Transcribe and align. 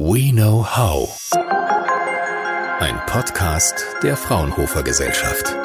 We 0.00 0.30
Know 0.30 0.64
How. 0.64 1.32
Ein 2.78 3.00
Podcast 3.06 3.84
der 4.04 4.16
Fraunhofer 4.16 4.84
Gesellschaft. 4.84 5.56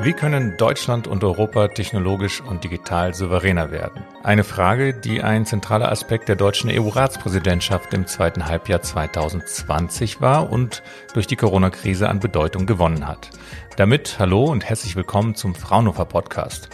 Wie 0.00 0.14
können 0.14 0.56
Deutschland 0.56 1.06
und 1.06 1.22
Europa 1.22 1.68
technologisch 1.68 2.40
und 2.40 2.64
digital 2.64 3.14
souveräner 3.14 3.70
werden? 3.70 4.02
Eine 4.24 4.42
Frage, 4.42 4.94
die 4.94 5.22
ein 5.22 5.46
zentraler 5.46 5.92
Aspekt 5.92 6.28
der 6.28 6.34
deutschen 6.34 6.70
EU-Ratspräsidentschaft 6.70 7.94
im 7.94 8.08
zweiten 8.08 8.46
Halbjahr 8.46 8.82
2020 8.82 10.20
war 10.20 10.50
und 10.50 10.82
durch 11.14 11.28
die 11.28 11.36
Corona-Krise 11.36 12.08
an 12.08 12.18
Bedeutung 12.18 12.66
gewonnen 12.66 13.06
hat. 13.06 13.30
Damit 13.76 14.18
hallo 14.18 14.46
und 14.46 14.64
herzlich 14.64 14.96
willkommen 14.96 15.36
zum 15.36 15.54
Fraunhofer 15.54 16.06
Podcast. 16.06 16.68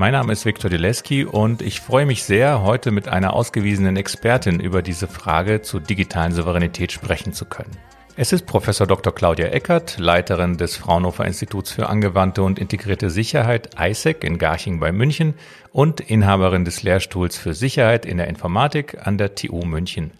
Mein 0.00 0.12
Name 0.12 0.32
ist 0.32 0.46
Viktor 0.46 0.70
Dileski 0.70 1.24
und 1.24 1.60
ich 1.60 1.80
freue 1.80 2.06
mich 2.06 2.22
sehr, 2.22 2.62
heute 2.62 2.92
mit 2.92 3.08
einer 3.08 3.32
ausgewiesenen 3.32 3.96
Expertin 3.96 4.60
über 4.60 4.80
diese 4.80 5.08
Frage 5.08 5.60
zur 5.60 5.80
digitalen 5.80 6.30
Souveränität 6.30 6.92
sprechen 6.92 7.32
zu 7.32 7.46
können. 7.46 7.76
Es 8.14 8.32
ist 8.32 8.46
Professor 8.46 8.86
Dr. 8.86 9.12
Claudia 9.12 9.48
Eckert, 9.48 9.98
Leiterin 9.98 10.56
des 10.56 10.76
Fraunhofer 10.76 11.24
Instituts 11.24 11.72
für 11.72 11.88
angewandte 11.88 12.44
und 12.44 12.60
integrierte 12.60 13.10
Sicherheit 13.10 13.70
ISEC 13.76 14.22
in 14.22 14.38
Garching 14.38 14.78
bei 14.78 14.92
München 14.92 15.34
und 15.72 16.00
Inhaberin 16.00 16.64
des 16.64 16.84
Lehrstuhls 16.84 17.36
für 17.36 17.52
Sicherheit 17.52 18.06
in 18.06 18.18
der 18.18 18.28
Informatik 18.28 19.04
an 19.04 19.18
der 19.18 19.34
TU 19.34 19.64
München. 19.64 20.12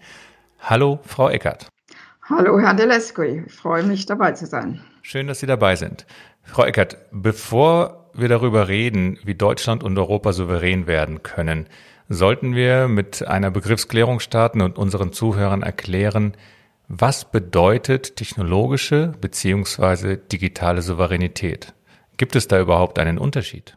Hallo, 0.59 0.99
Frau 1.05 1.29
Eckert. 1.29 1.69
Hallo, 2.23 2.59
Herr 2.59 2.73
Dileski. 2.73 3.45
Ich 3.47 3.53
freue 3.53 3.83
mich, 3.83 4.05
dabei 4.05 4.33
zu 4.33 4.45
sein. 4.45 4.81
Schön, 5.03 5.27
dass 5.27 5.39
Sie 5.39 5.47
dabei 5.47 5.77
sind. 5.77 6.05
Frau 6.43 6.65
Eckert, 6.65 6.97
bevor 7.11 7.98
wir 8.21 8.29
darüber 8.29 8.67
reden, 8.67 9.19
wie 9.23 9.35
Deutschland 9.35 9.83
und 9.83 9.97
Europa 9.97 10.33
souverän 10.33 10.87
werden 10.87 11.23
können, 11.23 11.67
sollten 12.07 12.55
wir 12.55 12.87
mit 12.87 13.27
einer 13.27 13.51
Begriffsklärung 13.51 14.19
starten 14.19 14.61
und 14.61 14.77
unseren 14.77 15.13
Zuhörern 15.13 15.61
erklären, 15.61 16.33
was 16.87 17.29
bedeutet 17.29 18.15
technologische 18.15 19.13
beziehungsweise 19.21 20.17
digitale 20.17 20.81
Souveränität? 20.81 21.73
Gibt 22.17 22.35
es 22.35 22.47
da 22.47 22.59
überhaupt 22.59 22.97
einen 22.97 23.19
Unterschied? 23.19 23.75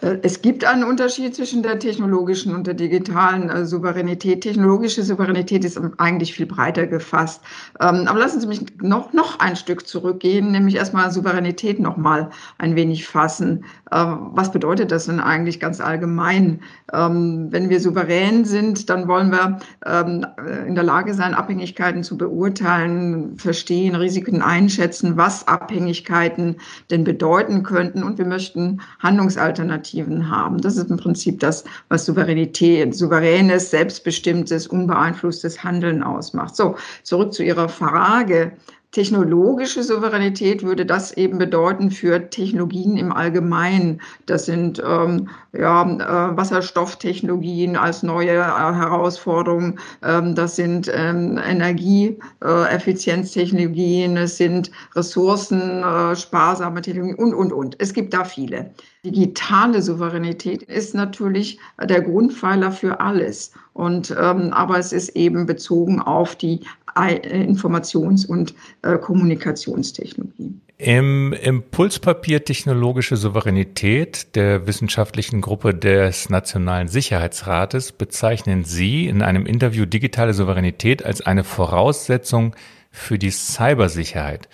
Äh, 0.00 0.18
es 0.22 0.42
gibt 0.42 0.64
einen 0.64 0.84
Unterschied 0.84 1.34
zwischen 1.34 1.62
der 1.62 1.78
technologischen 1.78 2.54
und 2.54 2.66
der 2.66 2.74
digitalen 2.74 3.48
äh, 3.48 3.66
Souveränität. 3.66 4.42
Technologische 4.42 5.02
Souveränität 5.02 5.64
ist 5.64 5.80
eigentlich 5.98 6.34
viel 6.34 6.46
breiter 6.46 6.86
gefasst. 6.86 7.42
Ähm, 7.80 8.06
aber 8.06 8.18
lassen 8.18 8.40
Sie 8.40 8.46
mich 8.46 8.62
noch, 8.80 9.12
noch 9.12 9.38
ein 9.40 9.56
Stück 9.56 9.86
zurückgehen, 9.86 10.52
nämlich 10.52 10.76
erstmal 10.76 11.10
Souveränität 11.10 11.80
noch 11.80 11.96
mal 11.96 12.30
ein 12.58 12.76
wenig 12.76 13.06
fassen. 13.06 13.64
Ähm, 13.92 14.30
was 14.32 14.50
bedeutet 14.50 14.90
das 14.90 15.06
denn 15.06 15.20
eigentlich 15.20 15.60
ganz 15.60 15.80
allgemein? 15.80 16.60
Ähm, 16.92 17.48
wenn 17.50 17.70
wir 17.70 17.80
souverän 17.80 18.44
sind, 18.44 18.90
dann 18.90 19.08
wollen 19.08 19.30
wir 19.30 19.58
äh, 19.84 20.66
in 20.66 20.74
der 20.74 20.84
Lage 20.84 21.14
sein, 21.14 21.34
Abhängigkeiten 21.34 22.02
zu 22.02 22.16
beurteilen, 22.16 23.36
verstehen, 23.38 23.94
Risiken 23.94 24.42
einschätzen, 24.42 25.16
was 25.16 25.46
Abhängigkeiten 25.46 26.56
denn 26.90 27.04
bedeuten 27.04 27.62
könnten. 27.62 28.02
Und 28.02 28.18
wir 28.18 28.26
möchten 28.26 28.80
Handlungsalternativen 29.00 29.83
Alternativen 29.84 30.30
haben. 30.30 30.60
Das 30.60 30.76
ist 30.76 30.90
im 30.90 30.96
Prinzip 30.96 31.40
das, 31.40 31.64
was 31.88 32.06
Souveränität, 32.06 32.94
souveränes, 32.94 33.70
selbstbestimmtes, 33.70 34.66
unbeeinflusstes 34.66 35.62
Handeln 35.62 36.02
ausmacht. 36.02 36.56
So, 36.56 36.76
zurück 37.02 37.32
zu 37.32 37.42
Ihrer 37.42 37.68
Frage 37.68 38.52
technologische 38.94 39.82
Souveränität 39.82 40.62
würde 40.62 40.86
das 40.86 41.14
eben 41.16 41.36
bedeuten 41.36 41.90
für 41.90 42.30
Technologien 42.30 42.96
im 42.96 43.12
Allgemeinen. 43.12 44.00
Das 44.26 44.46
sind 44.46 44.80
ähm, 44.86 45.28
ja, 45.52 45.82
äh, 45.82 46.36
Wasserstofftechnologien 46.36 47.76
als 47.76 48.04
neue 48.04 48.30
äh, 48.30 48.36
Herausforderung. 48.36 49.80
Ähm, 50.04 50.36
das 50.36 50.54
sind 50.54 50.88
ähm, 50.94 51.40
Energieeffizienztechnologien. 51.44 54.16
es 54.16 54.36
sind 54.36 54.70
ressourcensparsame 54.94 56.78
äh, 56.78 56.82
Technologien 56.82 57.16
und, 57.16 57.34
und, 57.34 57.52
und. 57.52 57.74
Es 57.80 57.92
gibt 57.92 58.14
da 58.14 58.22
viele. 58.22 58.70
Digitale 59.04 59.82
Souveränität 59.82 60.62
ist 60.62 60.94
natürlich 60.94 61.58
der 61.82 62.00
Grundpfeiler 62.00 62.70
für 62.70 63.00
alles. 63.00 63.50
Und, 63.72 64.14
ähm, 64.16 64.52
aber 64.52 64.78
es 64.78 64.92
ist 64.92 65.16
eben 65.16 65.46
bezogen 65.46 66.00
auf 66.00 66.36
die 66.36 66.60
Informations- 66.94 68.26
und 68.26 68.54
äh, 68.82 68.96
Kommunikationstechnologie. 68.98 70.54
Im 70.76 71.32
Impulspapier 71.32 72.44
Technologische 72.44 73.16
Souveränität 73.16 74.34
der 74.34 74.66
wissenschaftlichen 74.66 75.40
Gruppe 75.40 75.72
des 75.72 76.30
Nationalen 76.30 76.88
Sicherheitsrates 76.88 77.92
bezeichnen 77.92 78.64
Sie 78.64 79.06
in 79.06 79.22
einem 79.22 79.46
Interview 79.46 79.86
digitale 79.86 80.34
Souveränität 80.34 81.04
als 81.04 81.20
eine 81.20 81.44
Voraussetzung 81.44 82.56
für 82.90 83.18
die 83.18 83.30
Cybersicherheit. 83.30 84.48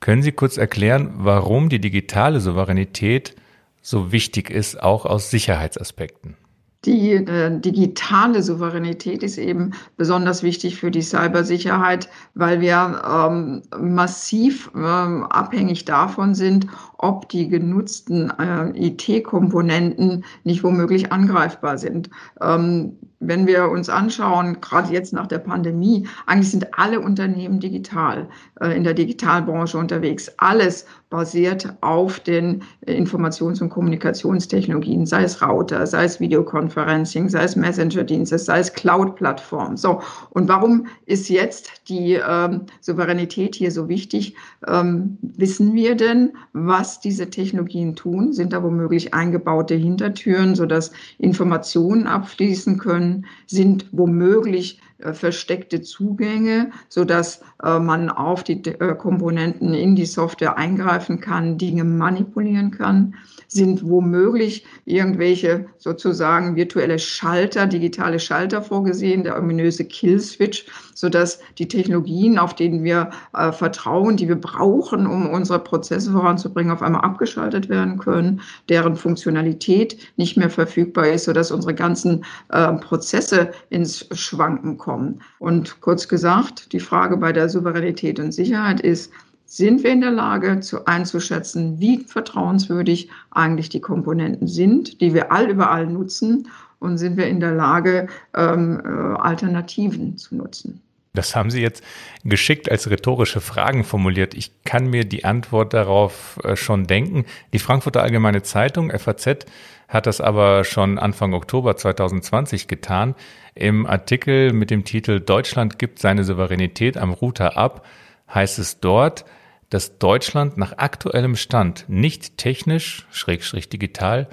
Können 0.00 0.22
Sie 0.22 0.32
kurz 0.32 0.56
erklären, 0.58 1.14
warum 1.16 1.68
die 1.68 1.80
digitale 1.80 2.40
Souveränität 2.40 3.34
so 3.80 4.12
wichtig 4.12 4.50
ist, 4.50 4.82
auch 4.82 5.06
aus 5.06 5.30
Sicherheitsaspekten? 5.30 6.36
Die 6.84 7.12
äh, 7.12 7.60
digitale 7.60 8.42
Souveränität 8.42 9.22
ist 9.22 9.38
eben 9.38 9.72
besonders 9.96 10.42
wichtig 10.42 10.76
für 10.76 10.90
die 10.90 11.02
Cybersicherheit, 11.02 12.08
weil 12.34 12.60
wir 12.60 13.02
ähm, 13.08 13.62
massiv 13.78 14.68
ähm, 14.74 15.24
abhängig 15.24 15.84
davon 15.84 16.34
sind, 16.34 16.66
ob 16.98 17.28
die 17.28 17.48
genutzten 17.48 18.30
äh, 18.30 18.88
IT-Komponenten 18.88 20.24
nicht 20.42 20.64
womöglich 20.64 21.12
angreifbar 21.12 21.78
sind. 21.78 22.10
Ähm, 22.40 22.96
wenn 23.22 23.46
wir 23.46 23.68
uns 23.70 23.88
anschauen, 23.88 24.60
gerade 24.60 24.92
jetzt 24.92 25.12
nach 25.12 25.26
der 25.26 25.38
Pandemie, 25.38 26.08
eigentlich 26.26 26.50
sind 26.50 26.78
alle 26.78 27.00
Unternehmen 27.00 27.60
digital, 27.60 28.28
äh, 28.60 28.76
in 28.76 28.84
der 28.84 28.94
Digitalbranche 28.94 29.78
unterwegs. 29.78 30.30
Alles 30.38 30.86
basiert 31.12 31.74
auf 31.82 32.20
den 32.20 32.62
Informations- 32.86 33.60
und 33.60 33.68
Kommunikationstechnologien, 33.68 35.04
sei 35.04 35.24
es 35.24 35.42
Router, 35.42 35.86
sei 35.86 36.04
es 36.04 36.20
Videoconferencing, 36.20 37.28
sei 37.28 37.44
es 37.44 37.54
Messenger-Dienste, 37.54 38.38
sei 38.38 38.60
es 38.60 38.72
Cloud-Plattform. 38.72 39.76
So. 39.76 40.00
Und 40.30 40.48
warum 40.48 40.86
ist 41.04 41.28
jetzt 41.28 41.88
die 41.88 42.14
ähm, 42.14 42.62
Souveränität 42.80 43.54
hier 43.54 43.70
so 43.70 43.88
wichtig? 43.88 44.34
Ähm, 44.66 45.18
wissen 45.20 45.74
wir 45.74 45.96
denn, 45.96 46.32
was 46.54 46.98
diese 46.98 47.28
Technologien 47.28 47.94
tun? 47.94 48.32
Sind 48.32 48.54
da 48.54 48.62
womöglich 48.62 49.12
eingebaute 49.12 49.74
Hintertüren, 49.74 50.54
sodass 50.54 50.92
Informationen 51.18 52.06
abfließen 52.06 52.78
können? 52.78 53.11
Sind 53.46 53.86
womöglich 53.92 54.80
versteckte 55.12 55.82
Zugänge, 55.82 56.70
so 56.88 57.04
dass 57.04 57.42
äh, 57.62 57.78
man 57.78 58.08
auf 58.08 58.44
die 58.44 58.64
äh, 58.64 58.94
Komponenten 58.94 59.74
in 59.74 59.96
die 59.96 60.06
Software 60.06 60.56
eingreifen 60.56 61.20
kann, 61.20 61.58
Dinge 61.58 61.84
manipulieren 61.84 62.70
kann, 62.70 63.14
sind 63.48 63.86
womöglich 63.86 64.64
irgendwelche 64.84 65.66
sozusagen 65.78 66.56
virtuelle 66.56 66.98
Schalter, 66.98 67.66
digitale 67.66 68.18
Schalter 68.18 68.62
vorgesehen, 68.62 69.24
der 69.24 69.38
ominöse 69.38 69.84
Kill-Switch, 69.84 70.66
so 70.94 71.08
dass 71.08 71.40
die 71.58 71.68
Technologien, 71.68 72.38
auf 72.38 72.54
denen 72.54 72.82
wir 72.82 73.10
vertrauen, 73.32 74.16
die 74.16 74.28
wir 74.28 74.40
brauchen, 74.40 75.06
um 75.06 75.28
unsere 75.28 75.58
Prozesse 75.58 76.12
voranzubringen, 76.12 76.72
auf 76.72 76.82
einmal 76.82 77.02
abgeschaltet 77.02 77.68
werden 77.68 77.98
können, 77.98 78.40
deren 78.70 78.96
Funktionalität 78.96 79.98
nicht 80.16 80.38
mehr 80.38 80.50
verfügbar 80.50 81.08
ist, 81.08 81.24
so 81.24 81.32
dass 81.34 81.50
unsere 81.50 81.74
ganzen 81.74 82.24
Prozesse 82.48 83.50
ins 83.68 84.06
Schwanken 84.12 84.78
kommen 84.78 84.91
kommen. 84.92 85.20
Und 85.38 85.80
kurz 85.80 86.06
gesagt, 86.06 86.72
die 86.72 86.80
Frage 86.80 87.16
bei 87.16 87.32
der 87.32 87.48
Souveränität 87.48 88.20
und 88.20 88.32
Sicherheit 88.32 88.80
ist, 88.80 89.10
sind 89.46 89.82
wir 89.82 89.90
in 89.90 90.02
der 90.02 90.10
Lage 90.10 90.60
zu 90.60 90.84
einzuschätzen, 90.86 91.80
wie 91.80 91.98
vertrauenswürdig 91.98 93.08
eigentlich 93.30 93.70
die 93.70 93.80
Komponenten 93.80 94.46
sind, 94.46 95.00
die 95.00 95.14
wir 95.14 95.32
all 95.32 95.50
überall 95.50 95.86
nutzen, 95.86 96.48
und 96.78 96.98
sind 96.98 97.16
wir 97.16 97.28
in 97.28 97.38
der 97.38 97.52
Lage, 97.52 98.08
ähm, 98.34 98.82
äh, 98.84 98.88
Alternativen 98.88 100.16
zu 100.16 100.34
nutzen? 100.34 100.80
Das 101.14 101.36
haben 101.36 101.50
Sie 101.50 101.60
jetzt 101.60 101.84
geschickt 102.24 102.70
als 102.70 102.88
rhetorische 102.88 103.42
Fragen 103.42 103.84
formuliert. 103.84 104.32
Ich 104.32 104.64
kann 104.64 104.86
mir 104.88 105.04
die 105.04 105.26
Antwort 105.26 105.74
darauf 105.74 106.38
äh, 106.42 106.56
schon 106.56 106.86
denken. 106.86 107.26
Die 107.52 107.58
Frankfurter 107.58 108.02
Allgemeine 108.02 108.42
Zeitung, 108.42 108.90
FAZ, 108.90 109.44
hat 109.88 110.06
das 110.06 110.22
aber 110.22 110.64
schon 110.64 110.98
Anfang 110.98 111.34
Oktober 111.34 111.76
2020 111.76 112.66
getan. 112.66 113.14
Im 113.54 113.86
Artikel 113.86 114.54
mit 114.54 114.70
dem 114.70 114.84
Titel 114.84 115.20
Deutschland 115.20 115.78
gibt 115.78 115.98
seine 115.98 116.24
Souveränität 116.24 116.96
am 116.96 117.12
Router 117.12 117.58
ab, 117.58 117.84
heißt 118.32 118.58
es 118.58 118.80
dort, 118.80 119.26
dass 119.68 119.98
Deutschland 119.98 120.56
nach 120.56 120.78
aktuellem 120.78 121.36
Stand 121.36 121.84
nicht 121.88 122.38
technisch, 122.38 123.06
schrägstrich 123.10 123.68
digital, 123.68 124.28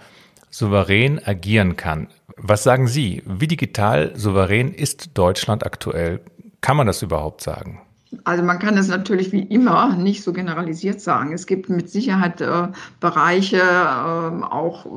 souverän 0.49 1.19
agieren 1.25 1.75
kann. 1.75 2.07
Was 2.37 2.63
sagen 2.63 2.87
Sie? 2.87 3.21
Wie 3.25 3.47
digital 3.47 4.13
souverän 4.15 4.73
ist 4.73 5.17
Deutschland 5.17 5.65
aktuell? 5.65 6.21
Kann 6.61 6.77
man 6.77 6.87
das 6.87 7.01
überhaupt 7.01 7.41
sagen? 7.41 7.81
Also 8.23 8.43
man 8.43 8.57
kann 8.57 8.75
es 8.75 8.87
natürlich 8.87 9.31
wie 9.31 9.43
immer 9.43 9.95
nicht 9.95 10.23
so 10.23 10.33
generalisiert 10.33 10.99
sagen. 10.99 11.31
Es 11.31 11.45
gibt 11.45 11.69
mit 11.69 11.91
Sicherheit 11.91 12.41
äh, 12.41 12.67
Bereiche, 12.99 13.57
äh, 13.57 14.43
auch 14.43 14.87
äh, 14.87 14.89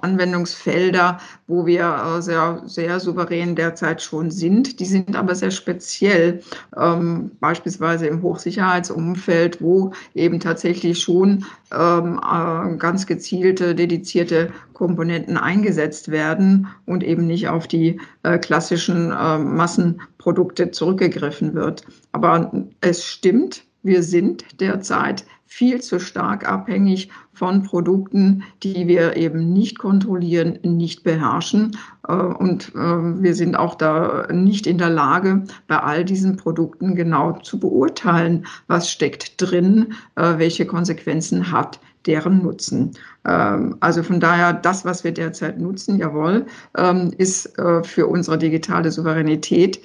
Anwendungsfelder, 0.00 1.18
wo 1.46 1.64
wir 1.64 2.16
äh, 2.18 2.22
sehr, 2.22 2.62
sehr 2.66 2.98
souverän 2.98 3.54
derzeit 3.54 4.02
schon 4.02 4.32
sind. 4.32 4.80
Die 4.80 4.84
sind 4.84 5.14
aber 5.14 5.36
sehr 5.36 5.52
speziell, 5.52 6.42
ähm, 6.76 7.30
beispielsweise 7.38 8.08
im 8.08 8.20
Hochsicherheitsumfeld, 8.22 9.62
wo 9.62 9.92
eben 10.14 10.40
tatsächlich 10.40 11.00
schon 11.00 11.44
ähm, 11.72 12.18
äh, 12.20 12.76
ganz 12.78 13.06
gezielte, 13.06 13.76
dedizierte 13.76 14.50
Komponenten 14.72 15.36
eingesetzt 15.36 16.10
werden 16.10 16.66
und 16.84 17.04
eben 17.04 17.28
nicht 17.28 17.48
auf 17.48 17.68
die 17.68 18.00
äh, 18.24 18.38
klassischen 18.38 19.08
Massen 19.08 20.00
Produkte 20.26 20.72
zurückgegriffen 20.72 21.54
wird. 21.54 21.84
Aber 22.10 22.50
es 22.80 23.04
stimmt, 23.04 23.62
wir 23.84 24.02
sind 24.02 24.44
derzeit 24.60 25.24
viel 25.44 25.80
zu 25.80 26.00
stark 26.00 26.48
abhängig 26.48 27.10
von 27.32 27.62
Produkten, 27.62 28.42
die 28.64 28.88
wir 28.88 29.16
eben 29.16 29.52
nicht 29.52 29.78
kontrollieren, 29.78 30.58
nicht 30.64 31.04
beherrschen. 31.04 31.76
Äh, 32.08 32.12
und 32.14 32.74
äh, 32.74 32.78
wir 33.22 33.36
sind 33.36 33.54
auch 33.54 33.76
da 33.76 34.26
nicht 34.32 34.66
in 34.66 34.78
der 34.78 34.90
Lage, 34.90 35.44
bei 35.68 35.78
all 35.78 36.04
diesen 36.04 36.36
Produkten 36.36 36.96
genau 36.96 37.38
zu 37.38 37.60
beurteilen, 37.60 38.46
was 38.66 38.90
steckt 38.90 39.40
drin, 39.40 39.94
äh, 40.16 40.38
welche 40.38 40.66
Konsequenzen 40.66 41.52
hat 41.52 41.78
deren 42.06 42.42
Nutzen. 42.42 42.92
Ähm, 43.26 43.76
also 43.80 44.02
von 44.02 44.20
daher, 44.20 44.52
das, 44.52 44.84
was 44.84 45.04
wir 45.04 45.12
derzeit 45.12 45.60
nutzen, 45.60 45.98
jawohl, 45.98 46.46
ähm, 46.76 47.12
ist 47.18 47.52
für 47.82 48.06
unsere 48.06 48.38
digitale 48.38 48.90
Souveränität 48.90 49.80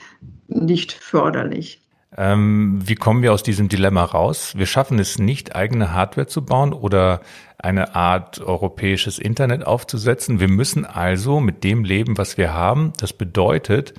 nicht 0.47 0.91
förderlich. 0.91 1.81
Ähm, 2.17 2.79
wie 2.83 2.95
kommen 2.95 3.21
wir 3.21 3.31
aus 3.31 3.43
diesem 3.43 3.69
Dilemma 3.69 4.03
raus? 4.03 4.53
Wir 4.57 4.65
schaffen 4.65 4.99
es 4.99 5.17
nicht, 5.17 5.55
eigene 5.55 5.93
Hardware 5.93 6.27
zu 6.27 6.43
bauen 6.43 6.73
oder 6.73 7.21
eine 7.57 7.95
Art 7.95 8.41
europäisches 8.41 9.17
Internet 9.17 9.65
aufzusetzen. 9.65 10.39
Wir 10.39 10.49
müssen 10.49 10.85
also 10.85 11.39
mit 11.39 11.63
dem 11.63 11.85
leben, 11.85 12.17
was 12.17 12.37
wir 12.37 12.53
haben. 12.53 12.91
Das 12.99 13.13
bedeutet, 13.13 13.93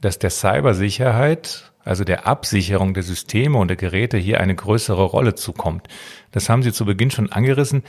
dass 0.00 0.18
der 0.18 0.30
Cybersicherheit, 0.30 1.72
also 1.84 2.04
der 2.04 2.26
Absicherung 2.26 2.94
der 2.94 3.02
Systeme 3.02 3.58
und 3.58 3.68
der 3.68 3.76
Geräte 3.76 4.16
hier 4.16 4.40
eine 4.40 4.54
größere 4.54 5.04
Rolle 5.04 5.34
zukommt. 5.34 5.88
Das 6.32 6.48
haben 6.48 6.62
Sie 6.62 6.72
zu 6.72 6.84
Beginn 6.84 7.10
schon 7.10 7.30
angerissen. 7.30 7.82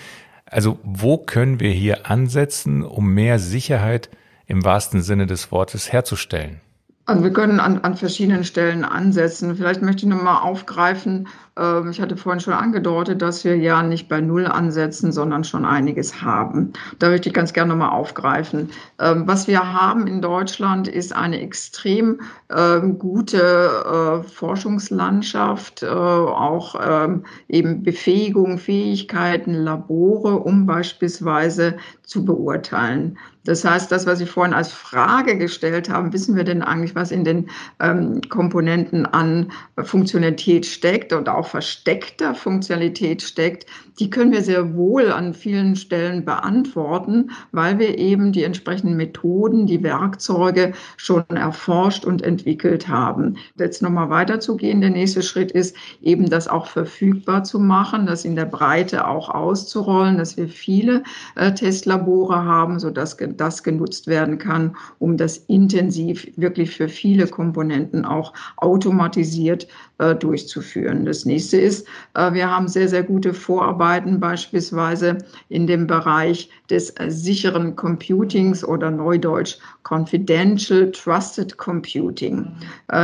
Also 0.45 0.79
wo 0.83 1.17
können 1.17 1.59
wir 1.59 1.71
hier 1.71 2.09
ansetzen, 2.09 2.83
um 2.83 3.13
mehr 3.13 3.39
Sicherheit 3.39 4.09
im 4.45 4.63
wahrsten 4.63 5.01
Sinne 5.01 5.25
des 5.25 5.51
Wortes 5.51 5.91
herzustellen? 5.91 6.61
Also 7.07 7.23
wir 7.23 7.33
können 7.33 7.59
an, 7.59 7.79
an 7.79 7.95
verschiedenen 7.95 8.43
Stellen 8.43 8.83
ansetzen. 8.83 9.55
Vielleicht 9.55 9.81
möchte 9.81 10.05
ich 10.05 10.09
nochmal 10.09 10.41
aufgreifen, 10.41 11.27
ich 11.57 12.01
hatte 12.01 12.17
vorhin 12.17 12.41
schon 12.41 12.53
angedeutet, 12.53 13.21
dass 13.21 13.45
wir 13.45 13.55
ja 13.55 13.81
nicht 13.81 14.09
bei 14.09 14.19
Null 14.19 14.45
ansetzen, 14.45 15.13
sondern 15.13 15.45
schon 15.45 15.63
einiges 15.63 16.21
haben. 16.21 16.73
Da 16.99 17.09
möchte 17.09 17.29
ich 17.29 17.33
ganz 17.33 17.53
gerne 17.53 17.69
nochmal 17.69 17.91
aufgreifen. 17.91 18.69
Ähm, 18.99 19.25
was 19.25 19.47
wir 19.47 19.73
haben 19.73 20.05
in 20.05 20.21
Deutschland 20.21 20.89
ist 20.89 21.15
eine 21.15 21.39
extrem 21.39 22.19
äh, 22.49 22.81
gute 22.81 23.37
äh, 23.37 24.27
Forschungslandschaft, 24.27 25.83
äh, 25.83 25.87
auch 25.87 26.75
ähm, 26.85 27.23
eben 27.47 27.83
Befähigung, 27.83 28.57
Fähigkeiten, 28.57 29.53
Labore, 29.53 30.39
um 30.39 30.65
beispielsweise 30.65 31.77
zu 32.03 32.25
beurteilen. 32.25 33.17
Das 33.45 33.63
heißt, 33.63 33.91
das, 33.91 34.07
was 34.07 34.17
Sie 34.19 34.25
vorhin 34.25 34.55
als 34.55 34.71
Frage 34.71 35.37
gestellt 35.37 35.87
haben, 35.89 36.11
wissen 36.13 36.35
wir 36.35 36.43
denn 36.43 36.63
eigentlich, 36.63 36.95
was 36.95 37.11
in 37.11 37.23
den 37.23 37.49
ähm, 37.79 38.21
Komponenten 38.27 39.05
an 39.05 39.51
Funktionalität 39.83 40.65
steckt 40.65 41.13
und 41.13 41.29
auch 41.29 41.44
versteckter 41.47 42.35
Funktionalität 42.35 43.21
steckt, 43.21 43.65
die 43.99 44.09
können 44.09 44.31
wir 44.31 44.41
sehr 44.41 44.75
wohl 44.75 45.11
an 45.11 45.33
vielen 45.33 45.75
Stellen 45.75 46.25
beantworten, 46.25 47.31
weil 47.51 47.79
wir 47.79 47.97
eben 47.97 48.31
die 48.31 48.43
entsprechenden 48.43 48.97
Methoden, 48.97 49.67
die 49.67 49.83
Werkzeuge 49.83 50.73
schon 50.97 51.23
erforscht 51.29 52.03
und 52.05 52.21
entwickelt 52.21 52.87
haben. 52.87 53.37
Jetzt 53.57 53.81
nochmal 53.81 54.09
weiterzugehen, 54.09 54.81
der 54.81 54.89
nächste 54.89 55.21
Schritt 55.21 55.51
ist 55.51 55.75
eben 56.01 56.29
das 56.29 56.47
auch 56.47 56.67
verfügbar 56.67 57.43
zu 57.43 57.59
machen, 57.59 58.05
das 58.05 58.25
in 58.25 58.35
der 58.35 58.45
Breite 58.45 59.07
auch 59.07 59.29
auszurollen, 59.29 60.17
dass 60.17 60.35
wir 60.35 60.49
viele 60.49 61.03
äh, 61.35 61.53
Testlabore 61.53 62.43
haben, 62.43 62.79
sodass 62.79 63.17
das 63.37 63.63
genutzt 63.63 64.07
werden 64.07 64.37
kann, 64.37 64.75
um 64.99 65.15
das 65.17 65.37
intensiv 65.37 66.27
wirklich 66.35 66.75
für 66.75 66.89
viele 66.89 67.27
Komponenten 67.27 68.03
auch 68.03 68.33
automatisiert 68.57 69.67
äh, 69.99 70.15
durchzuführen. 70.15 71.05
Das 71.05 71.23
nächste 71.23 71.34
ist, 71.37 71.87
äh, 72.13 72.33
wir 72.33 72.49
haben 72.49 72.67
sehr, 72.67 72.87
sehr 72.87 73.03
gute 73.03 73.33
Vorarbeiten 73.33 74.19
beispielsweise 74.19 75.17
in 75.49 75.67
dem 75.67 75.87
Bereich 75.87 76.49
des 76.69 76.91
äh, 76.91 77.09
sicheren 77.09 77.75
Computings 77.75 78.63
oder 78.63 78.91
neudeutsch 78.91 79.57
Confidential 79.83 80.91
Trusted 80.91 81.57
Computing. 81.57 82.51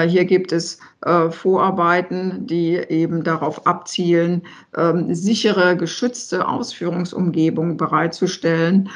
Hier 0.08 0.26
gibt 0.26 0.52
es 0.52 0.80
Vorarbeiten, 1.30 2.48
die 2.48 2.76
eben 2.76 3.24
darauf 3.24 3.68
abzielen, 3.68 4.42
ähm, 4.76 5.14
sichere, 5.14 5.78
geschützte 5.78 6.48
Ausführungsumgebungen 6.48 7.78
bereitzustellen 7.78 8.90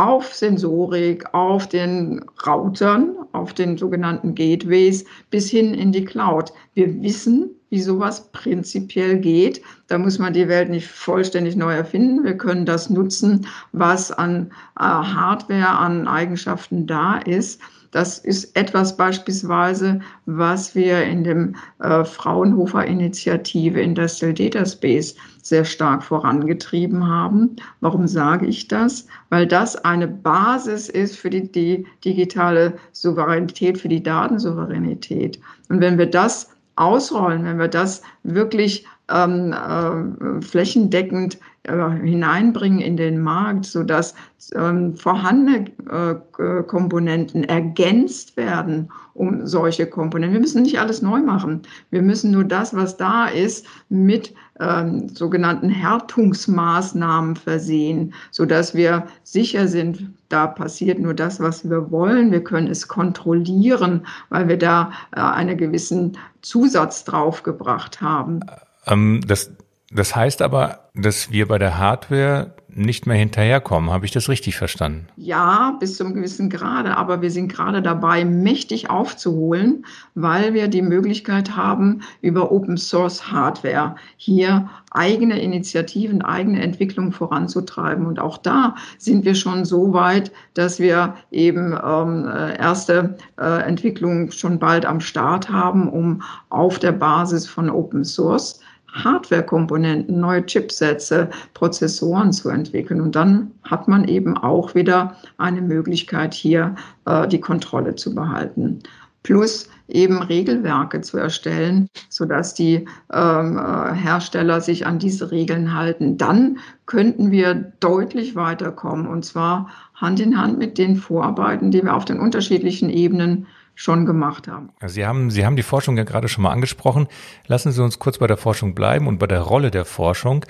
auf 0.00 0.32
Sensorik, 0.32 1.26
auf 1.34 1.68
den 1.68 2.24
Routern, 2.46 3.16
auf 3.32 3.52
den 3.52 3.76
sogenannten 3.76 4.34
Gateways 4.34 5.04
bis 5.28 5.50
hin 5.50 5.74
in 5.74 5.92
die 5.92 6.06
Cloud. 6.06 6.54
Wir 6.72 7.02
wissen, 7.02 7.50
wie 7.70 7.80
sowas 7.80 8.30
prinzipiell 8.32 9.18
geht. 9.18 9.62
Da 9.86 9.96
muss 9.96 10.18
man 10.18 10.32
die 10.32 10.48
Welt 10.48 10.68
nicht 10.68 10.88
vollständig 10.88 11.56
neu 11.56 11.72
erfinden. 11.72 12.24
Wir 12.24 12.36
können 12.36 12.66
das 12.66 12.90
nutzen, 12.90 13.46
was 13.72 14.12
an 14.12 14.50
äh, 14.78 14.82
Hardware, 14.82 15.68
an 15.68 16.06
Eigenschaften 16.06 16.86
da 16.86 17.18
ist. 17.18 17.60
Das 17.92 18.18
ist 18.18 18.56
etwas 18.56 18.96
beispielsweise, 18.96 20.00
was 20.26 20.76
wir 20.76 21.02
in 21.02 21.24
dem 21.24 21.56
äh, 21.80 22.04
Fraunhofer 22.04 22.84
Initiative 22.84 23.80
Industrial 23.80 24.32
Data 24.32 24.64
Space 24.64 25.16
sehr 25.42 25.64
stark 25.64 26.04
vorangetrieben 26.04 27.08
haben. 27.08 27.56
Warum 27.80 28.06
sage 28.06 28.46
ich 28.46 28.68
das? 28.68 29.06
Weil 29.28 29.46
das 29.46 29.76
eine 29.76 30.06
Basis 30.06 30.88
ist 30.88 31.16
für 31.16 31.30
die, 31.30 31.50
die 31.50 31.84
digitale 32.04 32.74
Souveränität, 32.92 33.78
für 33.78 33.88
die 33.88 34.02
Datensouveränität. 34.02 35.40
Und 35.68 35.80
wenn 35.80 35.98
wir 35.98 36.06
das 36.06 36.50
ausrollen, 36.80 37.44
wenn 37.44 37.58
wir 37.58 37.68
das 37.68 38.02
wirklich 38.22 38.86
ähm, 39.10 39.52
äh, 39.52 40.42
flächendeckend 40.42 41.38
äh, 41.64 41.90
hineinbringen 42.02 42.80
in 42.80 42.96
den 42.96 43.20
Markt, 43.20 43.66
sodass 43.66 44.14
ähm, 44.54 44.94
vorhandene 44.94 45.66
äh, 45.90 46.62
Komponenten 46.62 47.44
ergänzt 47.44 48.36
werden 48.36 48.88
um 49.14 49.46
solche 49.46 49.86
Komponenten. 49.86 50.32
Wir 50.32 50.40
müssen 50.40 50.62
nicht 50.62 50.80
alles 50.80 51.02
neu 51.02 51.20
machen. 51.20 51.62
Wir 51.90 52.00
müssen 52.00 52.30
nur 52.30 52.44
das, 52.44 52.74
was 52.74 52.96
da 52.96 53.26
ist, 53.26 53.66
mit 53.90 54.32
ähm, 54.60 55.08
sogenannten 55.10 55.68
Härtungsmaßnahmen 55.68 57.36
versehen, 57.36 58.14
sodass 58.30 58.74
wir 58.74 59.06
sicher 59.22 59.68
sind, 59.68 60.10
da 60.30 60.46
passiert 60.46 60.98
nur 60.98 61.12
das, 61.12 61.40
was 61.40 61.68
wir 61.68 61.90
wollen. 61.90 62.30
Wir 62.30 62.42
können 62.42 62.68
es 62.68 62.88
kontrollieren, 62.88 64.06
weil 64.30 64.48
wir 64.48 64.58
da 64.58 64.92
äh, 65.14 65.20
einen 65.20 65.58
gewissen 65.58 66.16
Zusatz 66.40 67.04
draufgebracht 67.04 68.00
haben. 68.00 68.40
Ähm, 68.86 69.20
das, 69.26 69.52
das 69.90 70.14
heißt 70.14 70.42
aber, 70.42 70.90
dass 70.94 71.30
wir 71.32 71.48
bei 71.48 71.58
der 71.58 71.78
Hardware 71.78 72.54
nicht 72.74 73.06
mehr 73.06 73.16
hinterherkommen. 73.16 73.90
Habe 73.90 74.06
ich 74.06 74.12
das 74.12 74.28
richtig 74.28 74.56
verstanden? 74.56 75.08
Ja, 75.16 75.76
bis 75.80 75.96
zum 75.96 76.14
gewissen 76.14 76.50
Grade. 76.50 76.96
Aber 76.96 77.22
wir 77.22 77.30
sind 77.30 77.48
gerade 77.52 77.82
dabei, 77.82 78.24
mächtig 78.24 78.90
aufzuholen, 78.90 79.84
weil 80.14 80.54
wir 80.54 80.68
die 80.68 80.82
Möglichkeit 80.82 81.56
haben, 81.56 82.02
über 82.20 82.52
Open 82.52 82.76
Source 82.76 83.30
Hardware 83.30 83.96
hier 84.16 84.68
eigene 84.92 85.40
Initiativen, 85.40 86.22
eigene 86.22 86.62
Entwicklungen 86.62 87.12
voranzutreiben. 87.12 88.06
Und 88.06 88.18
auch 88.18 88.38
da 88.38 88.74
sind 88.98 89.24
wir 89.24 89.34
schon 89.34 89.64
so 89.64 89.92
weit, 89.92 90.32
dass 90.54 90.78
wir 90.78 91.14
eben 91.30 91.72
ähm, 91.72 92.28
erste 92.58 93.16
äh, 93.40 93.62
Entwicklungen 93.62 94.32
schon 94.32 94.58
bald 94.58 94.86
am 94.86 95.00
Start 95.00 95.50
haben, 95.50 95.88
um 95.88 96.22
auf 96.48 96.78
der 96.78 96.92
Basis 96.92 97.46
von 97.46 97.70
Open 97.70 98.04
Source 98.04 98.60
Hardware-Komponenten, 98.92 100.20
neue 100.20 100.44
Chipsätze, 100.44 101.30
Prozessoren 101.54 102.32
zu 102.32 102.48
entwickeln. 102.48 103.00
Und 103.00 103.16
dann 103.16 103.52
hat 103.62 103.88
man 103.88 104.06
eben 104.06 104.36
auch 104.36 104.74
wieder 104.74 105.16
eine 105.38 105.62
Möglichkeit, 105.62 106.34
hier 106.34 106.74
äh, 107.06 107.26
die 107.28 107.40
Kontrolle 107.40 107.94
zu 107.94 108.14
behalten. 108.14 108.82
Plus 109.22 109.68
eben 109.88 110.22
Regelwerke 110.22 111.00
zu 111.00 111.18
erstellen, 111.18 111.88
sodass 112.08 112.54
die 112.54 112.86
ähm, 113.12 113.58
äh, 113.58 113.92
Hersteller 113.94 114.60
sich 114.60 114.86
an 114.86 114.98
diese 114.98 115.30
Regeln 115.30 115.74
halten. 115.74 116.16
Dann 116.16 116.58
könnten 116.86 117.30
wir 117.30 117.54
deutlich 117.80 118.34
weiterkommen 118.34 119.06
und 119.06 119.24
zwar 119.24 119.68
Hand 119.94 120.20
in 120.20 120.38
Hand 120.38 120.58
mit 120.58 120.78
den 120.78 120.96
Vorarbeiten, 120.96 121.70
die 121.70 121.82
wir 121.82 121.94
auf 121.94 122.04
den 122.04 122.18
unterschiedlichen 122.18 122.88
Ebenen 122.88 123.46
schon 123.74 124.06
gemacht 124.06 124.48
haben. 124.48 124.70
Sie 124.86 125.06
haben, 125.06 125.30
Sie 125.30 125.44
haben 125.44 125.56
die 125.56 125.62
Forschung 125.62 125.96
ja 125.96 126.04
gerade 126.04 126.28
schon 126.28 126.42
mal 126.42 126.52
angesprochen. 126.52 127.08
Lassen 127.46 127.72
Sie 127.72 127.82
uns 127.82 127.98
kurz 127.98 128.18
bei 128.18 128.26
der 128.26 128.36
Forschung 128.36 128.74
bleiben 128.74 129.06
und 129.06 129.18
bei 129.18 129.26
der 129.26 129.40
Rolle 129.40 129.70
der 129.70 129.84
Forschung. 129.84 130.44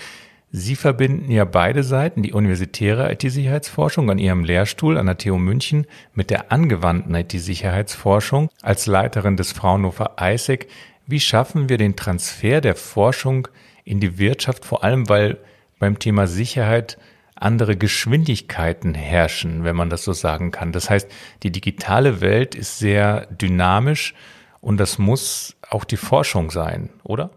Sie 0.53 0.75
verbinden 0.75 1.31
ja 1.31 1.45
beide 1.45 1.85
Seiten, 1.85 2.23
die 2.25 2.33
universitäre 2.33 3.12
IT-Sicherheitsforschung 3.12 4.11
an 4.11 4.19
Ihrem 4.19 4.43
Lehrstuhl 4.43 4.99
an 4.99 5.07
der 5.07 5.17
TU 5.17 5.39
München 5.39 5.87
mit 6.12 6.31
der 6.31 6.50
angewandten 6.50 7.15
IT-Sicherheitsforschung 7.15 8.49
als 8.61 8.87
Leiterin 8.87 9.37
des 9.37 9.53
Fraunhofer 9.53 10.17
ISEC. 10.21 10.69
Wie 11.07 11.21
schaffen 11.21 11.69
wir 11.69 11.79
den 11.79 11.95
Transfer 11.95 12.61
der 12.61 12.75
Forschung 12.75 13.47
in 13.85 14.00
die 14.00 14.19
Wirtschaft, 14.19 14.65
vor 14.65 14.83
allem 14.83 15.09
weil 15.09 15.39
beim 15.79 16.00
Thema 16.00 16.27
Sicherheit 16.27 16.99
andere 17.40 17.76
Geschwindigkeiten 17.76 18.94
herrschen, 18.94 19.64
wenn 19.64 19.75
man 19.75 19.90
das 19.90 20.04
so 20.04 20.12
sagen 20.12 20.50
kann. 20.50 20.73
Das 20.73 20.90
heißt, 20.90 21.11
die 21.42 21.50
digitale 21.50 22.20
Welt 22.20 22.54
ist 22.54 22.78
sehr 22.78 23.26
dynamisch 23.26 24.14
und 24.61 24.78
das 24.78 24.99
muss 24.99 25.56
auch 25.68 25.85
die 25.85 25.97
Forschung 25.97 26.50
sein, 26.50 26.90
oder? 27.02 27.30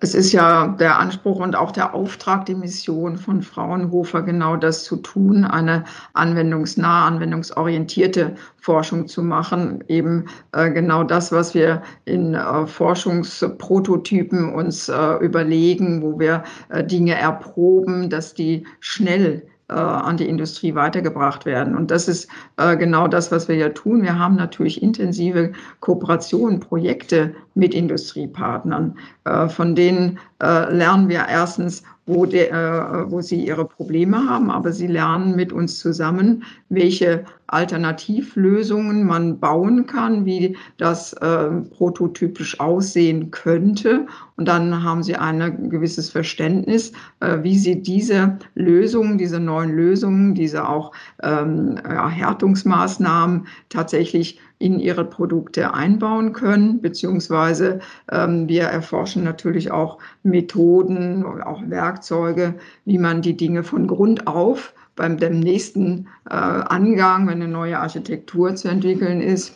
Es 0.00 0.14
ist 0.14 0.32
ja 0.32 0.68
der 0.68 0.98
Anspruch 0.98 1.40
und 1.40 1.56
auch 1.56 1.72
der 1.72 1.94
Auftrag, 1.94 2.46
die 2.46 2.54
Mission 2.54 3.16
von 3.16 3.42
Fraunhofer, 3.42 4.22
genau 4.22 4.56
das 4.56 4.84
zu 4.84 4.96
tun, 4.96 5.44
eine 5.44 5.84
anwendungsnahe, 6.12 7.06
anwendungsorientierte 7.06 8.34
Forschung 8.60 9.06
zu 9.06 9.22
machen. 9.22 9.82
Eben 9.88 10.26
äh, 10.52 10.70
genau 10.70 11.04
das, 11.04 11.32
was 11.32 11.54
wir 11.54 11.82
in 12.04 12.34
äh, 12.34 12.66
Forschungsprototypen 12.66 14.52
uns 14.52 14.88
äh, 14.88 15.14
überlegen, 15.20 16.02
wo 16.02 16.18
wir 16.18 16.44
äh, 16.68 16.84
Dinge 16.84 17.14
erproben, 17.14 18.10
dass 18.10 18.34
die 18.34 18.66
schnell 18.80 19.42
an 19.74 20.16
die 20.16 20.28
Industrie 20.28 20.74
weitergebracht 20.74 21.44
werden. 21.44 21.76
Und 21.76 21.90
das 21.90 22.06
ist 22.06 22.28
äh, 22.56 22.76
genau 22.76 23.08
das, 23.08 23.32
was 23.32 23.48
wir 23.48 23.56
ja 23.56 23.70
tun. 23.70 24.02
Wir 24.02 24.18
haben 24.18 24.36
natürlich 24.36 24.80
intensive 24.82 25.52
Kooperationen, 25.80 26.60
Projekte 26.60 27.34
mit 27.54 27.74
Industriepartnern. 27.74 28.96
Äh, 29.24 29.48
von 29.48 29.74
denen 29.74 30.18
äh, 30.40 30.72
lernen 30.72 31.08
wir 31.08 31.26
erstens, 31.28 31.82
wo, 32.06 32.24
de, 32.26 32.48
äh, 32.48 33.10
wo 33.10 33.20
sie 33.20 33.44
ihre 33.44 33.64
Probleme 33.64 34.28
haben, 34.28 34.50
aber 34.50 34.72
sie 34.72 34.86
lernen 34.86 35.34
mit 35.34 35.52
uns 35.52 35.78
zusammen, 35.78 36.44
welche 36.68 37.24
Alternativlösungen 37.48 39.04
man 39.04 39.38
bauen 39.38 39.86
kann, 39.86 40.24
wie 40.24 40.56
das 40.78 41.12
äh, 41.14 41.50
prototypisch 41.76 42.58
aussehen 42.60 43.30
könnte. 43.30 44.06
Und 44.36 44.48
dann 44.48 44.82
haben 44.82 45.02
sie 45.02 45.16
ein 45.16 45.70
gewisses 45.70 46.10
Verständnis, 46.10 46.92
äh, 47.20 47.38
wie 47.42 47.56
sie 47.56 47.82
diese 47.82 48.38
Lösungen, 48.54 49.18
diese 49.18 49.40
neuen 49.40 49.74
Lösungen, 49.74 50.34
diese 50.34 50.68
auch 50.68 50.92
ähm, 51.22 51.78
ja, 51.84 52.08
Härtungsmaßnahmen 52.08 53.46
tatsächlich 53.68 54.40
in 54.58 54.78
ihre 54.80 55.04
Produkte 55.04 55.74
einbauen 55.74 56.32
können, 56.32 56.80
beziehungsweise 56.80 57.80
ähm, 58.10 58.48
wir 58.48 58.64
erforschen 58.64 59.22
natürlich 59.22 59.70
auch 59.70 59.98
Methoden, 60.22 61.24
auch 61.42 61.62
Werkzeuge, 61.68 62.54
wie 62.84 62.98
man 62.98 63.20
die 63.20 63.36
Dinge 63.36 63.62
von 63.62 63.86
Grund 63.86 64.26
auf 64.26 64.72
beim 64.96 65.18
dem 65.18 65.40
nächsten 65.40 66.08
äh, 66.28 66.34
Angang, 66.34 67.26
wenn 67.28 67.42
eine 67.42 67.48
neue 67.48 67.78
Architektur 67.78 68.54
zu 68.56 68.68
entwickeln 68.68 69.20
ist, 69.20 69.52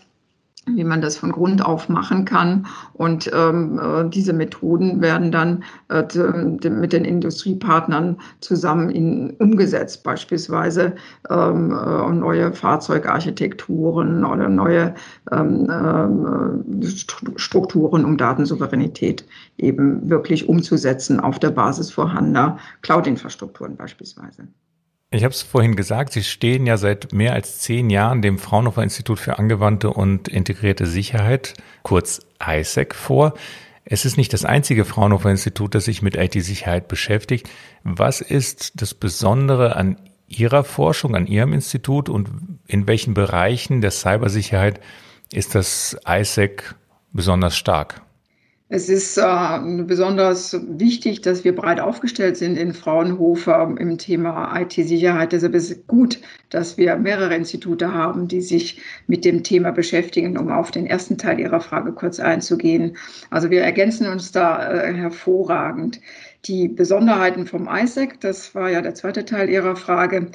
wie 0.67 0.85
man 0.85 1.01
das 1.01 1.17
von 1.17 1.33
Grund 1.33 1.65
auf 1.65 1.89
machen 1.89 2.25
kann. 2.25 2.67
Und 2.93 3.31
ähm, 3.35 3.79
äh, 3.79 4.09
diese 4.09 4.33
Methoden 4.33 5.01
werden 5.01 5.33
dann 5.33 5.65
äh, 5.89 6.05
mit 6.69 6.93
den 6.93 7.05
Industriepartnern 7.05 8.19
zusammen 8.41 8.91
in, 8.91 9.31
umgesetzt, 9.39 10.05
beispielsweise 10.05 10.95
ähm, 11.31 11.73
äh, 11.73 12.13
neue 12.13 12.53
Fahrzeugarchitekturen 12.53 14.25
oder 14.25 14.49
neue 14.49 14.95
ähm, 15.33 15.69
äh, 16.83 16.87
Strukturen, 17.37 18.05
um 18.05 18.17
Datensouveränität 18.17 19.25
eben 19.57 20.09
wirklich 20.11 20.49
umzusetzen 20.49 21.21
auf 21.21 21.39
der 21.39 21.51
Basis 21.51 21.91
vorhandener 21.91 22.59
Cloud-Infrastrukturen 22.83 23.77
beispielsweise. 23.77 24.47
Ich 25.13 25.25
habe 25.25 25.35
es 25.35 25.43
vorhin 25.43 25.75
gesagt, 25.75 26.13
Sie 26.13 26.23
stehen 26.23 26.67
ja 26.67 26.77
seit 26.77 27.13
mehr 27.13 27.33
als 27.33 27.59
zehn 27.59 27.91
Jahren 27.91 28.23
dem 28.23 28.39
Fraunhofer 28.39 28.85
Institut 28.85 29.19
für 29.19 29.41
angewandte 29.41 29.91
und 29.91 30.29
integrierte 30.29 30.87
Sicherheit, 30.87 31.55
kurz 31.83 32.21
ISEC, 32.41 32.95
vor. 32.95 33.35
Es 33.85 34.05
ist 34.05 34.17
nicht 34.17 34.33
das 34.33 34.45
einzige 34.45 34.85
Fraunhofer 34.85 35.29
Institut, 35.29 35.75
das 35.75 35.87
sich 35.87 36.01
mit 36.01 36.15
IT-Sicherheit 36.15 36.87
beschäftigt. 36.87 37.51
Was 37.83 38.21
ist 38.21 38.81
das 38.81 38.95
Besondere 38.95 39.75
an 39.75 39.97
Ihrer 40.29 40.63
Forschung, 40.63 41.17
an 41.17 41.27
Ihrem 41.27 41.55
Institut 41.55 42.09
und 42.09 42.29
in 42.69 42.87
welchen 42.87 43.13
Bereichen 43.13 43.81
der 43.81 43.91
Cybersicherheit 43.91 44.79
ist 45.33 45.57
das 45.57 45.97
ISEC 46.07 46.77
besonders 47.13 47.57
stark? 47.57 48.01
Es 48.73 48.89
ist 48.89 49.19
äh, 49.19 49.83
besonders 49.83 50.57
wichtig, 50.69 51.23
dass 51.23 51.43
wir 51.43 51.57
breit 51.57 51.81
aufgestellt 51.81 52.37
sind 52.37 52.57
in 52.57 52.73
Fraunhofer 52.73 53.75
im 53.77 53.99
Thema 53.99 54.57
IT-Sicherheit. 54.61 55.33
Deshalb 55.33 55.57
ist 55.57 55.73
es 55.73 55.87
gut, 55.89 56.21
dass 56.51 56.79
wir 56.79 56.95
mehrere 56.95 57.35
Institute 57.35 57.93
haben, 57.93 58.29
die 58.29 58.41
sich 58.41 58.81
mit 59.09 59.25
dem 59.25 59.43
Thema 59.43 59.73
beschäftigen, 59.73 60.39
um 60.39 60.53
auf 60.53 60.71
den 60.71 60.87
ersten 60.87 61.19
Teil 61.19 61.41
Ihrer 61.41 61.61
Frage 61.61 61.91
kurz 61.93 62.21
einzugehen. 62.21 62.97
Also 63.31 63.51
wir 63.51 63.63
ergänzen 63.63 64.07
uns 64.07 64.31
da 64.31 64.73
äh, 64.73 64.95
hervorragend. 64.95 66.01
Die 66.45 66.69
Besonderheiten 66.69 67.47
vom 67.47 67.69
ISEC, 67.69 68.21
das 68.21 68.55
war 68.55 68.71
ja 68.71 68.83
der 68.83 68.95
zweite 68.95 69.25
Teil 69.25 69.51
Ihrer 69.51 69.75
Frage, 69.75 70.31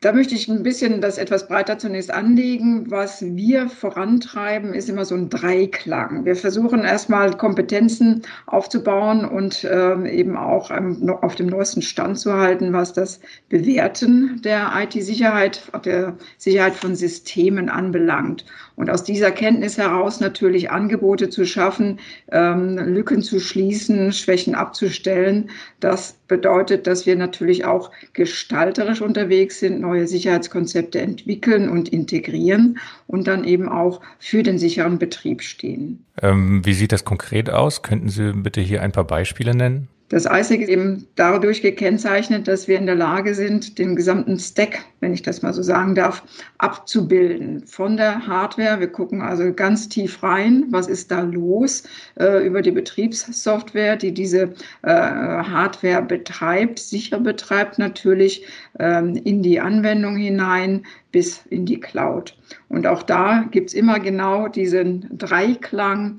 da 0.00 0.12
möchte 0.12 0.34
ich 0.34 0.48
ein 0.48 0.62
bisschen 0.62 1.02
das 1.02 1.18
etwas 1.18 1.46
breiter 1.46 1.76
zunächst 1.76 2.10
anlegen. 2.10 2.90
Was 2.90 3.22
wir 3.22 3.68
vorantreiben, 3.68 4.72
ist 4.72 4.88
immer 4.88 5.04
so 5.04 5.14
ein 5.14 5.28
Dreiklang. 5.28 6.24
Wir 6.24 6.36
versuchen 6.36 6.84
erstmal 6.84 7.36
Kompetenzen 7.36 8.22
aufzubauen 8.46 9.26
und 9.26 9.62
äh, 9.64 10.08
eben 10.08 10.38
auch 10.38 10.70
ähm, 10.70 11.10
auf 11.20 11.34
dem 11.34 11.48
neuesten 11.48 11.82
Stand 11.82 12.18
zu 12.18 12.32
halten, 12.32 12.72
was 12.72 12.94
das 12.94 13.20
Bewerten 13.50 14.40
der 14.42 14.72
IT-Sicherheit, 14.74 15.70
der 15.84 16.16
Sicherheit 16.38 16.76
von 16.76 16.96
Systemen 16.96 17.68
anbelangt. 17.68 18.46
Und 18.76 18.88
aus 18.88 19.04
dieser 19.04 19.30
Kenntnis 19.30 19.76
heraus 19.76 20.20
natürlich 20.20 20.70
Angebote 20.70 21.28
zu 21.28 21.44
schaffen, 21.44 22.00
ähm, 22.32 22.78
Lücken 22.78 23.20
zu 23.20 23.38
schließen, 23.38 24.12
Schwächen 24.12 24.54
abzustellen. 24.54 25.50
Das 25.80 26.16
bedeutet, 26.28 26.86
dass 26.86 27.04
wir 27.04 27.16
natürlich 27.16 27.66
auch 27.66 27.90
gestalterisch 28.14 29.02
unterwegs 29.02 29.60
sind, 29.60 29.82
neue 29.90 30.06
Sicherheitskonzepte 30.06 31.00
entwickeln 31.00 31.68
und 31.68 31.88
integrieren 31.88 32.78
und 33.08 33.26
dann 33.26 33.42
eben 33.44 33.68
auch 33.68 34.00
für 34.20 34.44
den 34.44 34.56
sicheren 34.58 34.98
Betrieb 34.98 35.42
stehen. 35.42 36.04
Ähm, 36.22 36.64
wie 36.64 36.74
sieht 36.74 36.92
das 36.92 37.04
konkret 37.04 37.50
aus? 37.50 37.82
Könnten 37.82 38.08
Sie 38.08 38.32
bitte 38.32 38.60
hier 38.60 38.82
ein 38.82 38.92
paar 38.92 39.04
Beispiele 39.04 39.52
nennen? 39.52 39.88
Das 40.10 40.26
ISEC 40.26 40.62
ist 40.62 40.68
eben 40.68 41.06
dadurch 41.14 41.62
gekennzeichnet, 41.62 42.48
dass 42.48 42.66
wir 42.66 42.76
in 42.76 42.86
der 42.86 42.96
Lage 42.96 43.32
sind, 43.32 43.78
den 43.78 43.94
gesamten 43.94 44.40
Stack, 44.40 44.84
wenn 44.98 45.14
ich 45.14 45.22
das 45.22 45.40
mal 45.42 45.54
so 45.54 45.62
sagen 45.62 45.94
darf, 45.94 46.24
abzubilden. 46.58 47.64
Von 47.64 47.96
der 47.96 48.26
Hardware, 48.26 48.80
wir 48.80 48.88
gucken 48.88 49.22
also 49.22 49.52
ganz 49.52 49.88
tief 49.88 50.20
rein, 50.24 50.66
was 50.70 50.88
ist 50.88 51.12
da 51.12 51.20
los, 51.20 51.84
äh, 52.18 52.44
über 52.44 52.60
die 52.60 52.72
Betriebssoftware, 52.72 53.96
die 53.96 54.12
diese 54.12 54.52
äh, 54.82 54.88
Hardware 54.90 56.02
betreibt, 56.02 56.80
sicher 56.80 57.20
betreibt 57.20 57.78
natürlich, 57.78 58.44
ähm, 58.80 59.14
in 59.14 59.42
die 59.42 59.60
Anwendung 59.60 60.16
hinein 60.16 60.84
bis 61.12 61.46
in 61.50 61.66
die 61.66 61.78
Cloud. 61.78 62.36
Und 62.68 62.86
auch 62.86 63.04
da 63.04 63.44
gibt's 63.52 63.74
immer 63.74 64.00
genau 64.00 64.48
diesen 64.48 65.08
Dreiklang, 65.16 66.18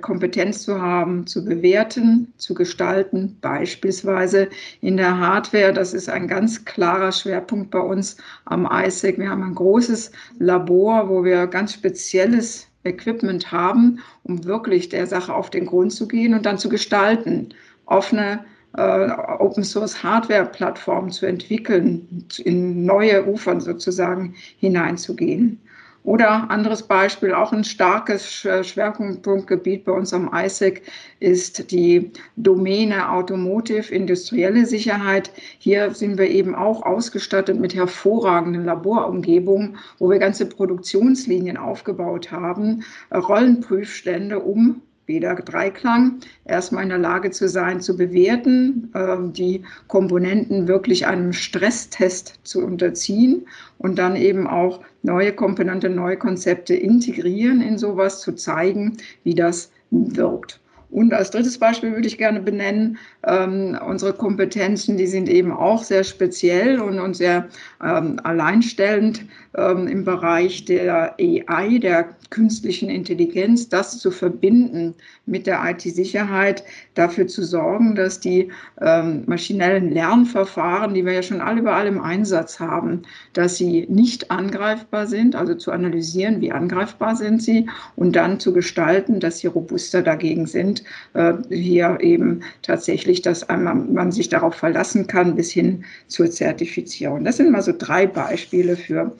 Kompetenz 0.00 0.62
zu 0.62 0.80
haben, 0.80 1.26
zu 1.26 1.44
bewerten, 1.44 2.32
zu 2.36 2.54
gestalten, 2.54 3.36
beispielsweise 3.40 4.48
in 4.80 4.96
der 4.96 5.18
Hardware. 5.18 5.72
Das 5.72 5.92
ist 5.92 6.08
ein 6.08 6.28
ganz 6.28 6.64
klarer 6.64 7.10
Schwerpunkt 7.10 7.72
bei 7.72 7.80
uns 7.80 8.16
am 8.44 8.68
ISEC. 8.70 9.18
Wir 9.18 9.30
haben 9.30 9.42
ein 9.42 9.54
großes 9.56 10.12
Labor, 10.38 11.08
wo 11.08 11.24
wir 11.24 11.48
ganz 11.48 11.72
spezielles 11.72 12.68
Equipment 12.84 13.50
haben, 13.50 13.98
um 14.22 14.44
wirklich 14.44 14.90
der 14.90 15.08
Sache 15.08 15.34
auf 15.34 15.50
den 15.50 15.66
Grund 15.66 15.92
zu 15.92 16.06
gehen 16.06 16.34
und 16.34 16.46
dann 16.46 16.58
zu 16.58 16.68
gestalten. 16.68 17.48
Offene 17.86 18.44
äh, 18.76 19.10
Open 19.38 19.64
Source 19.64 20.02
Hardware 20.04 20.46
Plattformen 20.46 21.10
zu 21.10 21.26
entwickeln, 21.26 22.26
in 22.44 22.84
neue 22.84 23.26
Ufern 23.26 23.60
sozusagen 23.60 24.34
hineinzugehen. 24.58 25.58
Oder 26.04 26.50
anderes 26.50 26.82
Beispiel, 26.82 27.32
auch 27.32 27.54
ein 27.54 27.64
starkes 27.64 28.30
Schwerpunktgebiet 28.30 29.86
bei 29.86 29.92
uns 29.92 30.12
am 30.12 30.30
ISEC 30.34 30.82
ist 31.18 31.70
die 31.70 32.12
Domäne 32.36 33.10
Automotive, 33.10 33.92
industrielle 33.92 34.66
Sicherheit. 34.66 35.30
Hier 35.58 35.94
sind 35.94 36.18
wir 36.18 36.28
eben 36.28 36.54
auch 36.54 36.82
ausgestattet 36.82 37.58
mit 37.58 37.74
hervorragenden 37.74 38.66
Laborumgebungen, 38.66 39.78
wo 39.98 40.10
wir 40.10 40.18
ganze 40.18 40.46
Produktionslinien 40.46 41.56
aufgebaut 41.56 42.30
haben, 42.30 42.84
Rollenprüfstände, 43.10 44.40
um 44.40 44.82
wieder 45.06 45.34
Dreiklang, 45.34 46.20
erstmal 46.44 46.84
in 46.84 46.88
der 46.88 46.98
Lage 46.98 47.30
zu 47.30 47.48
sein, 47.48 47.80
zu 47.80 47.96
bewerten, 47.96 48.90
äh, 48.94 49.16
die 49.32 49.62
Komponenten 49.88 50.68
wirklich 50.68 51.06
einem 51.06 51.32
Stresstest 51.32 52.38
zu 52.44 52.64
unterziehen 52.64 53.46
und 53.78 53.98
dann 53.98 54.16
eben 54.16 54.46
auch 54.46 54.80
neue 55.02 55.32
Komponenten, 55.32 55.94
neue 55.94 56.16
Konzepte 56.16 56.74
integrieren 56.74 57.60
in 57.60 57.78
sowas, 57.78 58.20
zu 58.20 58.32
zeigen, 58.32 58.96
wie 59.24 59.34
das 59.34 59.70
wirkt. 59.90 60.60
Und 60.94 61.12
als 61.12 61.32
drittes 61.32 61.58
Beispiel 61.58 61.92
würde 61.92 62.06
ich 62.06 62.18
gerne 62.18 62.38
benennen, 62.38 62.98
ähm, 63.26 63.76
unsere 63.84 64.12
Kompetenzen, 64.12 64.96
die 64.96 65.08
sind 65.08 65.28
eben 65.28 65.50
auch 65.50 65.82
sehr 65.82 66.04
speziell 66.04 66.80
und, 66.80 67.00
und 67.00 67.14
sehr 67.14 67.48
ähm, 67.82 68.20
alleinstellend 68.22 69.24
ähm, 69.56 69.86
im 69.86 70.04
Bereich 70.04 70.64
der 70.64 71.14
AI, 71.18 71.78
der 71.78 72.08
künstlichen 72.30 72.90
Intelligenz, 72.90 73.68
das 73.68 73.98
zu 73.98 74.10
verbinden 74.10 74.94
mit 75.26 75.46
der 75.46 75.62
IT-Sicherheit, 75.64 76.64
dafür 76.94 77.26
zu 77.26 77.44
sorgen, 77.44 77.94
dass 77.94 78.20
die 78.20 78.50
ähm, 78.80 79.22
maschinellen 79.26 79.92
Lernverfahren, 79.92 80.94
die 80.94 81.04
wir 81.04 81.12
ja 81.12 81.22
schon 81.22 81.40
alle 81.40 81.60
überall 81.60 81.86
im 81.86 82.00
Einsatz 82.00 82.58
haben, 82.58 83.02
dass 83.32 83.56
sie 83.56 83.86
nicht 83.88 84.30
angreifbar 84.30 85.06
sind, 85.06 85.36
also 85.36 85.54
zu 85.54 85.70
analysieren, 85.70 86.40
wie 86.40 86.52
angreifbar 86.52 87.14
sind 87.14 87.42
sie 87.42 87.68
und 87.96 88.16
dann 88.16 88.40
zu 88.40 88.52
gestalten, 88.52 89.20
dass 89.20 89.38
sie 89.38 89.46
robuster 89.46 90.02
dagegen 90.02 90.46
sind, 90.46 90.82
äh, 91.14 91.34
hier 91.50 91.98
eben 92.00 92.40
tatsächlich, 92.62 93.22
dass 93.22 93.46
man 93.48 94.10
sich 94.10 94.28
darauf 94.28 94.54
verlassen 94.54 95.06
kann 95.06 95.36
bis 95.36 95.52
hin 95.52 95.84
zur 96.08 96.30
Zertifizierung. 96.30 97.24
Das 97.24 97.36
sind 97.36 97.50
mal 97.50 97.62
so 97.62 97.72
drei 97.76 98.06
Beispiele 98.06 98.76
für 98.76 99.12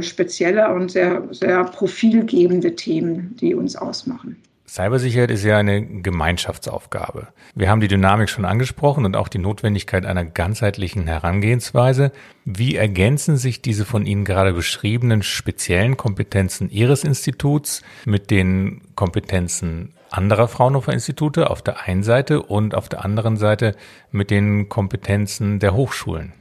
spezielle 0.00 0.72
und 0.72 0.90
sehr, 0.90 1.22
sehr 1.30 1.64
profilgebende 1.64 2.74
Themen, 2.74 3.36
die 3.40 3.54
uns 3.54 3.76
ausmachen. 3.76 4.36
Cybersicherheit 4.70 5.32
ist 5.32 5.42
ja 5.42 5.58
eine 5.58 5.84
Gemeinschaftsaufgabe. 5.84 7.26
Wir 7.56 7.68
haben 7.68 7.80
die 7.80 7.88
Dynamik 7.88 8.28
schon 8.28 8.44
angesprochen 8.44 9.04
und 9.04 9.16
auch 9.16 9.26
die 9.26 9.38
Notwendigkeit 9.38 10.06
einer 10.06 10.24
ganzheitlichen 10.24 11.08
Herangehensweise. 11.08 12.12
Wie 12.44 12.76
ergänzen 12.76 13.36
sich 13.36 13.62
diese 13.62 13.84
von 13.84 14.06
Ihnen 14.06 14.24
gerade 14.24 14.52
beschriebenen 14.52 15.24
speziellen 15.24 15.96
Kompetenzen 15.96 16.70
Ihres 16.70 17.02
Instituts 17.02 17.82
mit 18.04 18.30
den 18.30 18.82
Kompetenzen 18.94 19.92
anderer 20.10 20.46
Fraunhofer 20.46 20.92
Institute 20.92 21.50
auf 21.50 21.62
der 21.62 21.88
einen 21.88 22.04
Seite 22.04 22.40
und 22.42 22.76
auf 22.76 22.88
der 22.88 23.04
anderen 23.04 23.36
Seite 23.36 23.74
mit 24.12 24.30
den 24.30 24.68
Kompetenzen 24.68 25.58
der 25.58 25.74
Hochschulen? 25.74 26.32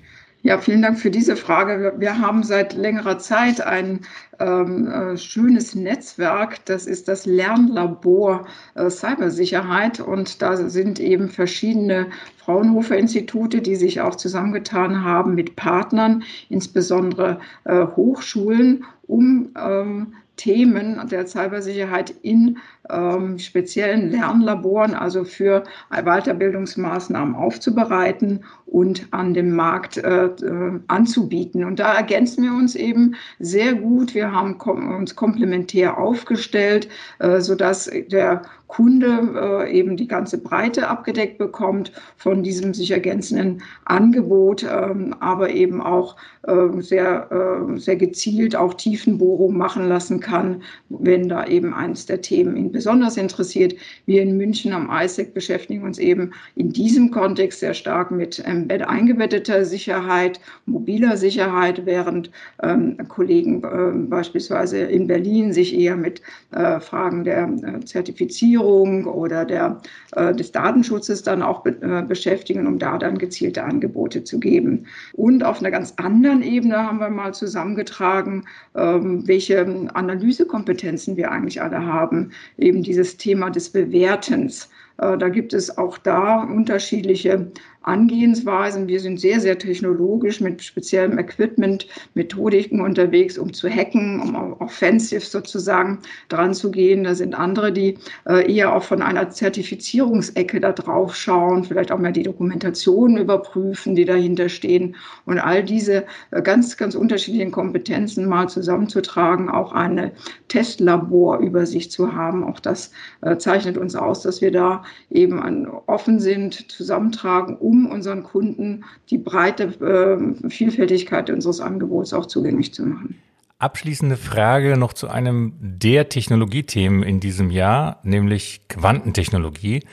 Ja, 0.42 0.58
vielen 0.58 0.82
Dank 0.82 0.98
für 0.98 1.12
diese 1.12 1.36
Frage. 1.36 1.96
Wir 1.98 2.18
haben 2.18 2.44
seit 2.44 2.74
längerer 2.74 3.20
Zeit 3.20 3.60
ein 3.60 4.00
ähm, 4.40 4.88
äh, 4.88 5.18
schönes 5.18 5.76
Netzwerk. 5.76 6.64
Das 6.64 6.86
ist 6.86 7.10
das 7.10 7.26
Lernlabor 7.26 8.48
äh, 8.76 8.90
Cybersicherheit. 8.90 10.00
Und 10.00 10.42
da 10.42 10.56
sind 10.56 10.98
eben 11.02 11.28
verschiedene 11.28 12.08
Fraunhofer-Institute, 12.38 13.62
die 13.62 13.76
sich 13.76 14.00
auch 14.00 14.16
zusammengetan 14.16 15.04
haben 15.04 15.36
mit 15.36 15.58
Partnern, 15.58 16.24
insbesondere 16.48 17.42
äh, 17.66 17.86
Hochschulen, 17.98 18.86
um 19.08 19.50
ähm, 19.62 20.14
Themen 20.38 21.06
der 21.10 21.28
Cybersicherheit 21.28 22.14
in 22.22 22.60
ähm, 22.90 23.38
speziellen 23.40 24.12
Lernlaboren, 24.12 24.94
also 24.94 25.24
für 25.24 25.64
Weiterbildungsmaßnahmen 25.90 27.36
aufzubereiten 27.36 28.44
und 28.66 29.08
an 29.12 29.34
dem 29.34 29.56
Markt 29.56 29.98
äh, 29.98 30.26
äh, 30.26 30.80
anzubieten. 30.88 31.64
Und 31.64 31.80
da 31.80 31.96
ergänzen 31.96 32.44
wir 32.44 32.54
uns 32.54 32.76
eben 32.76 33.16
sehr 33.40 33.74
gut. 33.74 34.14
Wir 34.14 34.32
haben 34.32 34.58
kom 34.58 34.96
uns 34.96 35.16
komplementär 35.16 35.98
aufgestellt, 35.98 36.88
äh, 37.20 37.40
sodass 37.42 37.90
der 38.12 38.44
Kunde 38.70 39.66
äh, 39.66 39.72
eben 39.76 39.98
die 39.98 40.08
ganze 40.08 40.38
Breite 40.38 40.88
abgedeckt 40.88 41.40
bekommt 41.40 41.92
von 42.18 42.44
diesem 42.44 42.76
sich 42.76 42.92
ergänzenden 42.92 43.64
Angebot, 43.86 44.64
ähm, 44.64 45.16
aber 45.20 45.50
eben 45.50 45.82
auch 45.82 46.16
äh, 46.44 46.80
sehr, 46.80 47.32
äh, 47.32 47.80
sehr 47.80 47.96
gezielt 47.96 48.56
auch 48.56 48.76
Tiefenbohrung 48.76 49.58
machen 49.58 49.90
lassen 49.90 50.20
kann, 50.20 50.62
wenn 50.90 51.28
da 51.28 51.48
eben 51.48 51.74
eins 51.74 52.06
der 52.06 52.22
Themen 52.22 52.56
ihn 52.56 52.72
besonders 52.80 53.18
interessiert. 53.18 53.76
Wir 54.06 54.22
in 54.22 54.38
München 54.38 54.72
am 54.72 54.90
ISEC 54.90 55.34
beschäftigen 55.34 55.84
uns 55.84 56.00
eben 56.00 56.32
in 56.56 56.72
diesem 56.72 57.12
Kontext 57.12 57.60
sehr 57.60 57.74
stark 57.74 58.10
mit 58.10 58.40
Embed 58.40 58.88
eingebetteter 58.88 59.66
Sicherheit, 59.66 60.40
mobiler 60.66 61.18
Sicherheit, 61.18 61.86
während 61.86 62.32
ähm, 62.64 62.96
Kollegen 63.10 63.62
äh, 63.66 64.08
beispielsweise 64.08 64.78
in 64.78 65.08
Berlin 65.08 65.52
sich 65.52 65.78
eher 65.78 65.98
mit 65.98 66.22
äh, 66.52 66.80
Fragen 66.80 67.26
der 67.26 67.50
äh, 67.50 67.84
Zertifizierung 67.84 69.04
oder 69.04 69.44
der, 69.44 69.82
äh, 70.14 70.34
des 70.34 70.54
Datenschutzes 70.54 71.24
dann 71.24 71.42
auch 71.44 71.64
be 71.64 71.72
äh, 71.82 72.02
beschäftigen, 72.08 72.66
um 72.66 72.80
da 72.80 72.98
dann 72.98 73.18
gezielte 73.18 73.66
Angebote 73.66 74.24
zu 74.24 74.40
geben. 74.40 74.86
Und 75.12 75.44
auf 75.44 75.60
einer 75.60 75.72
ganz 75.72 75.96
anderen 75.98 76.44
Ebene 76.44 76.78
haben 76.78 77.02
wir 77.02 77.10
mal 77.10 77.34
zusammengetragen, 77.34 78.46
ähm, 78.78 79.28
welche 79.28 79.90
Analysekompetenzen 79.94 81.18
wir 81.18 81.30
eigentlich 81.30 81.62
alle 81.62 81.86
haben. 81.86 82.32
Eben 82.70 82.84
dieses 82.84 83.18
Thema 83.18 83.50
des 83.50 83.72
Bewertens. 83.72 84.70
Äh, 85.00 85.18
da 85.18 85.30
gibt 85.30 85.54
es 85.54 85.76
auch 85.76 85.98
da 85.98 86.44
unterschiedliche 86.44 87.52
Angehensweisen. 87.82 88.88
Wir 88.88 89.00
sind 89.00 89.20
sehr, 89.20 89.40
sehr 89.40 89.58
technologisch 89.58 90.42
mit 90.42 90.62
speziellem 90.62 91.18
Equipment, 91.18 91.88
Methodiken 92.14 92.82
unterwegs, 92.82 93.38
um 93.38 93.54
zu 93.54 93.70
hacken, 93.70 94.20
um 94.20 94.54
offensiv 94.60 95.26
sozusagen 95.26 96.00
dran 96.28 96.54
zu 96.54 96.72
gehen. 96.72 97.06
Da 97.06 97.16
sind 97.16 97.36
andere, 97.36 97.72
die 97.72 97.98
äh, 98.28 98.54
eher 98.54 98.76
auch 98.76 98.84
von 98.84 99.02
einer 99.02 99.30
Zertifizierungsecke 99.30 100.60
da 100.60 100.74
drauf 100.74 101.16
schauen, 101.16 101.64
vielleicht 101.64 101.92
auch 101.92 102.00
mehr 102.00 102.12
die 102.12 102.24
Dokumentation 102.24 103.18
überprüfen, 103.18 103.96
die 103.96 104.06
dahinter 104.06 104.50
stehen. 104.50 104.96
Und 105.26 105.40
all 105.40 105.64
diese 105.64 106.06
äh, 106.32 106.42
ganz, 106.42 106.76
ganz 106.76 106.96
unterschiedlichen 106.96 107.52
Kompetenzen 107.52 108.28
mal 108.28 108.50
zusammenzutragen, 108.50 109.50
auch 109.50 109.72
eine 109.72 110.12
Testlaborübersicht 110.50 111.92
zu 111.92 112.14
haben. 112.14 112.44
Auch 112.44 112.60
das 112.60 112.92
äh, 113.22 113.38
zeichnet 113.38 113.78
uns 113.78 113.96
aus, 113.96 114.22
dass 114.22 114.42
wir 114.42 114.52
da 114.52 114.84
eben 115.10 115.68
offen 115.88 116.20
sind, 116.20 116.70
zusammentragen, 116.70 117.56
um 117.70 117.86
unseren 117.86 118.24
Kunden 118.24 118.84
die 119.12 119.20
breite 119.20 119.66
äh, 119.66 120.50
Vielfältigkeit 120.50 121.30
unseres 121.30 121.62
Angebots 121.62 122.14
auch 122.14 122.26
zugänglich 122.26 122.74
zu 122.74 122.84
machen. 122.84 123.22
Abschließende 123.60 124.18
Frage 124.18 124.76
noch 124.76 124.94
zu 124.94 125.08
einem 125.08 125.54
der 125.60 126.10
Technologiethemen 126.10 127.04
in 127.04 127.20
diesem 127.20 127.52
Jahr, 127.52 128.00
nämlich 128.04 128.62
Quantentechnologie. 128.70 129.84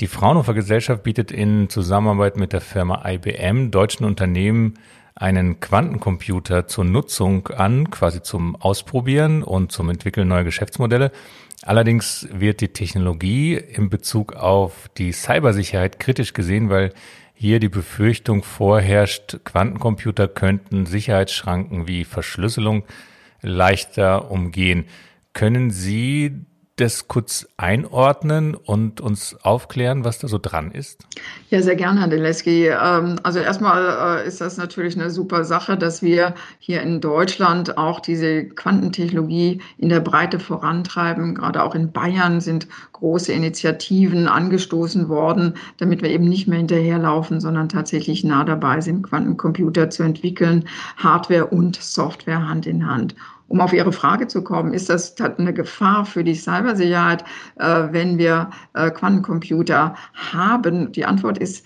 Die 0.00 0.06
Fraunhofer 0.06 0.54
Gesellschaft 0.54 1.02
bietet 1.02 1.32
in 1.32 1.68
Zusammenarbeit 1.68 2.36
mit 2.36 2.52
der 2.52 2.60
Firma 2.60 3.02
IBM 3.04 3.72
deutschen 3.72 4.06
Unternehmen 4.06 4.74
einen 5.16 5.58
Quantencomputer 5.58 6.68
zur 6.68 6.84
Nutzung 6.84 7.48
an, 7.48 7.90
quasi 7.90 8.22
zum 8.22 8.54
Ausprobieren 8.54 9.42
und 9.42 9.72
zum 9.72 9.90
Entwickeln 9.90 10.28
neuer 10.28 10.44
Geschäftsmodelle. 10.44 11.10
Allerdings 11.62 12.28
wird 12.32 12.60
die 12.60 12.68
Technologie 12.68 13.54
in 13.54 13.90
Bezug 13.90 14.34
auf 14.34 14.88
die 14.96 15.12
Cybersicherheit 15.12 15.98
kritisch 15.98 16.32
gesehen, 16.32 16.70
weil 16.70 16.92
hier 17.34 17.60
die 17.60 17.68
Befürchtung 17.68 18.42
vorherrscht, 18.42 19.38
Quantencomputer 19.44 20.28
könnten 20.28 20.86
Sicherheitsschranken 20.86 21.86
wie 21.86 22.04
Verschlüsselung 22.04 22.84
leichter 23.42 24.30
umgehen. 24.30 24.86
Können 25.32 25.70
Sie 25.70 26.46
das 26.80 27.08
kurz 27.08 27.48
einordnen 27.56 28.54
und 28.54 29.00
uns 29.00 29.36
aufklären, 29.42 30.04
was 30.04 30.18
da 30.20 30.28
so 30.28 30.38
dran 30.38 30.70
ist? 30.70 31.04
Ja, 31.50 31.60
sehr 31.60 31.76
gerne, 31.76 32.00
Herr 32.00 32.08
Deleski. 32.08 32.68
Ähm, 32.68 33.18
also 33.22 33.40
erstmal 33.40 34.20
äh, 34.20 34.26
ist 34.28 34.40
das 34.40 34.56
natürlich 34.56 34.96
eine 34.96 35.10
super 35.10 35.44
Sache, 35.44 35.76
dass 35.76 36.02
wir 36.02 36.34
hier 36.58 36.82
in 36.82 37.00
Deutschland 37.00 37.76
auch 37.76 38.00
diese 38.00 38.44
Quantentechnologie 38.44 39.60
in 39.76 39.88
der 39.88 40.00
Breite 40.00 40.38
vorantreiben. 40.38 41.34
Gerade 41.34 41.62
auch 41.62 41.74
in 41.74 41.92
Bayern 41.92 42.40
sind 42.40 42.68
große 42.92 43.32
Initiativen 43.32 44.28
angestoßen 44.28 45.08
worden, 45.08 45.54
damit 45.78 46.02
wir 46.02 46.10
eben 46.10 46.28
nicht 46.28 46.48
mehr 46.48 46.58
hinterherlaufen, 46.58 47.40
sondern 47.40 47.68
tatsächlich 47.68 48.24
nah 48.24 48.44
dabei 48.44 48.80
sind, 48.80 49.02
Quantencomputer 49.02 49.90
zu 49.90 50.04
entwickeln, 50.04 50.64
Hardware 50.96 51.46
und 51.46 51.76
Software 51.76 52.48
Hand 52.48 52.66
in 52.66 52.86
Hand. 52.86 53.14
Um 53.48 53.60
auf 53.60 53.72
Ihre 53.72 53.92
Frage 53.92 54.28
zu 54.28 54.44
kommen, 54.44 54.74
ist 54.74 54.90
das 54.90 55.14
eine 55.18 55.54
Gefahr 55.54 56.04
für 56.04 56.22
die 56.22 56.34
Cybersicherheit, 56.34 57.24
äh, 57.56 57.88
wenn 57.90 58.18
wir 58.18 58.50
äh, 58.74 58.90
Quantencomputer 58.90 59.94
haben? 60.14 60.92
Die 60.92 61.04
Antwort 61.04 61.38
ist 61.38 61.64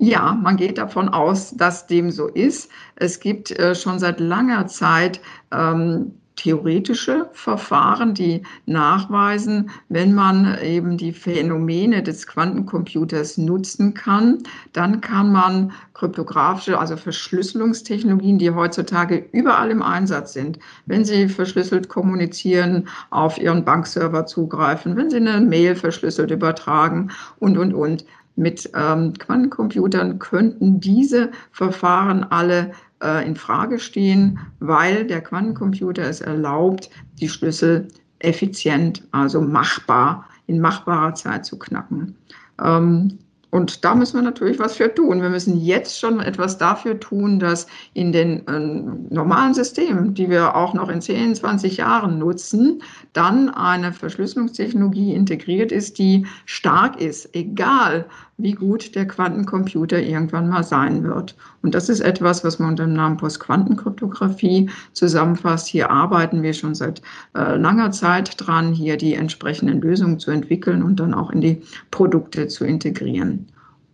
ja, 0.00 0.38
man 0.40 0.56
geht 0.56 0.78
davon 0.78 1.08
aus, 1.08 1.56
dass 1.56 1.86
dem 1.88 2.12
so 2.12 2.28
ist. 2.28 2.70
Es 2.94 3.18
gibt 3.18 3.50
äh, 3.50 3.74
schon 3.74 3.98
seit 3.98 4.20
langer 4.20 4.68
Zeit 4.68 5.20
ähm, 5.50 6.12
theoretische 6.38 7.28
Verfahren, 7.32 8.14
die 8.14 8.42
nachweisen, 8.66 9.70
wenn 9.88 10.14
man 10.14 10.56
eben 10.62 10.96
die 10.96 11.12
Phänomene 11.12 12.02
des 12.02 12.26
Quantencomputers 12.28 13.38
nutzen 13.38 13.92
kann, 13.92 14.38
dann 14.72 15.00
kann 15.00 15.32
man 15.32 15.72
kryptografische, 15.94 16.78
also 16.78 16.96
Verschlüsselungstechnologien, 16.96 18.38
die 18.38 18.52
heutzutage 18.52 19.26
überall 19.32 19.70
im 19.70 19.82
Einsatz 19.82 20.32
sind, 20.32 20.60
wenn 20.86 21.04
Sie 21.04 21.28
verschlüsselt 21.28 21.88
kommunizieren, 21.88 22.88
auf 23.10 23.38
Ihren 23.38 23.64
Bankserver 23.64 24.24
zugreifen, 24.26 24.96
wenn 24.96 25.10
Sie 25.10 25.16
eine 25.16 25.40
Mail 25.40 25.74
verschlüsselt 25.74 26.30
übertragen 26.30 27.10
und, 27.40 27.58
und, 27.58 27.74
und. 27.74 28.04
Mit 28.36 28.70
ähm, 28.76 29.14
Quantencomputern 29.14 30.20
könnten 30.20 30.78
diese 30.78 31.32
Verfahren 31.50 32.22
alle 32.22 32.70
äh, 33.02 33.26
in 33.26 33.36
Frage 33.36 33.78
stehen, 33.78 34.38
weil 34.60 35.06
der 35.06 35.20
Quantencomputer 35.20 36.02
es 36.02 36.20
erlaubt, 36.20 36.90
die 37.20 37.28
Schlüssel 37.28 37.88
effizient, 38.20 39.02
also 39.12 39.40
machbar, 39.40 40.26
in 40.46 40.60
machbarer 40.60 41.14
Zeit 41.14 41.44
zu 41.44 41.58
knacken. 41.58 42.16
Ähm, 42.62 43.18
und 43.50 43.82
da 43.84 43.94
müssen 43.94 44.16
wir 44.16 44.22
natürlich 44.22 44.58
was 44.58 44.76
für 44.76 44.94
tun. 44.94 45.22
Wir 45.22 45.30
müssen 45.30 45.58
jetzt 45.58 45.98
schon 45.98 46.20
etwas 46.20 46.58
dafür 46.58 47.00
tun, 47.00 47.38
dass 47.38 47.66
in 47.94 48.12
den 48.12 48.46
äh, 48.46 49.14
normalen 49.14 49.54
Systemen, 49.54 50.12
die 50.12 50.28
wir 50.28 50.54
auch 50.54 50.74
noch 50.74 50.90
in 50.90 51.00
10, 51.00 51.34
20 51.34 51.78
Jahren 51.78 52.18
nutzen, 52.18 52.82
dann 53.14 53.48
eine 53.48 53.92
Verschlüsselungstechnologie 53.92 55.14
integriert 55.14 55.72
ist, 55.72 55.98
die 55.98 56.26
stark 56.44 57.00
ist, 57.00 57.34
egal 57.34 58.06
wie 58.38 58.52
gut 58.52 58.94
der 58.94 59.06
Quantencomputer 59.06 60.00
irgendwann 60.00 60.48
mal 60.48 60.62
sein 60.62 61.02
wird. 61.02 61.36
Und 61.62 61.74
das 61.74 61.88
ist 61.88 62.00
etwas, 62.00 62.44
was 62.44 62.60
man 62.60 62.70
unter 62.70 62.84
dem 62.84 62.94
Namen 62.94 63.16
Postquantenkryptographie 63.16 64.70
zusammenfasst. 64.92 65.66
Hier 65.66 65.90
arbeiten 65.90 66.42
wir 66.42 66.54
schon 66.54 66.76
seit 66.76 67.02
äh, 67.36 67.56
langer 67.56 67.90
Zeit 67.90 68.34
dran, 68.36 68.72
hier 68.72 68.96
die 68.96 69.14
entsprechenden 69.14 69.80
Lösungen 69.80 70.20
zu 70.20 70.30
entwickeln 70.30 70.84
und 70.84 71.00
dann 71.00 71.14
auch 71.14 71.30
in 71.30 71.40
die 71.40 71.62
Produkte 71.90 72.46
zu 72.46 72.64
integrieren. 72.64 73.46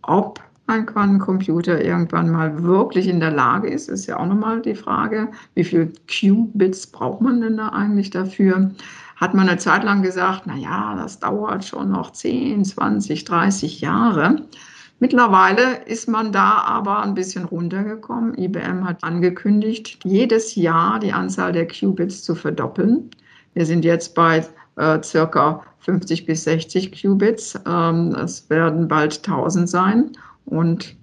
Ob 0.03 0.39
ein 0.67 0.85
Quantencomputer 0.85 1.83
irgendwann 1.83 2.29
mal 2.29 2.63
wirklich 2.63 3.07
in 3.07 3.19
der 3.19 3.31
Lage 3.31 3.69
ist, 3.69 3.89
ist 3.89 4.05
ja 4.05 4.17
auch 4.17 4.25
nochmal 4.25 4.61
die 4.61 4.75
Frage, 4.75 5.29
wie 5.55 5.63
viel 5.63 5.91
Qubits 6.07 6.87
braucht 6.87 7.21
man 7.21 7.41
denn 7.41 7.57
da 7.57 7.69
eigentlich 7.69 8.09
dafür? 8.09 8.71
Hat 9.15 9.33
man 9.33 9.47
eine 9.47 9.57
Zeit 9.57 9.83
lang 9.83 10.01
gesagt, 10.01 10.43
na 10.45 10.55
ja, 10.55 10.95
das 10.95 11.19
dauert 11.19 11.63
schon 11.65 11.91
noch 11.91 12.11
10, 12.11 12.65
20, 12.65 13.23
30 13.23 13.81
Jahre. 13.81 14.45
Mittlerweile 14.99 15.83
ist 15.85 16.07
man 16.07 16.31
da 16.31 16.63
aber 16.65 17.01
ein 17.01 17.15
bisschen 17.15 17.45
runtergekommen. 17.45 18.37
IBM 18.37 18.85
hat 18.85 19.03
angekündigt, 19.03 19.99
jedes 20.03 20.55
Jahr 20.55 20.99
die 20.99 21.11
Anzahl 21.11 21.51
der 21.51 21.67
Qubits 21.67 22.23
zu 22.23 22.33
verdoppeln. 22.35 23.09
Wir 23.53 23.65
sind 23.65 23.83
jetzt 23.83 24.15
bei 24.15 24.45
äh, 24.77 25.03
circa 25.03 25.63
50 25.79 26.25
bis 26.25 26.43
60 26.45 27.01
Qubits. 27.01 27.59
Ähm, 27.65 28.15
es 28.15 28.49
werden 28.49 28.87
bald 28.87 29.17
1000 29.17 29.69
sein. 29.69 30.11
Und 30.45 30.95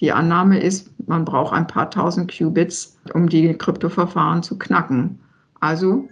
die 0.00 0.12
Annahme 0.12 0.60
ist, 0.60 0.90
man 1.08 1.24
braucht 1.24 1.54
ein 1.54 1.66
paar 1.66 1.90
tausend 1.90 2.32
Qubits, 2.36 2.98
um 3.14 3.28
die 3.28 3.54
Kryptoverfahren 3.54 4.42
zu 4.42 4.58
knacken. 4.58 5.18
Also 5.60 6.08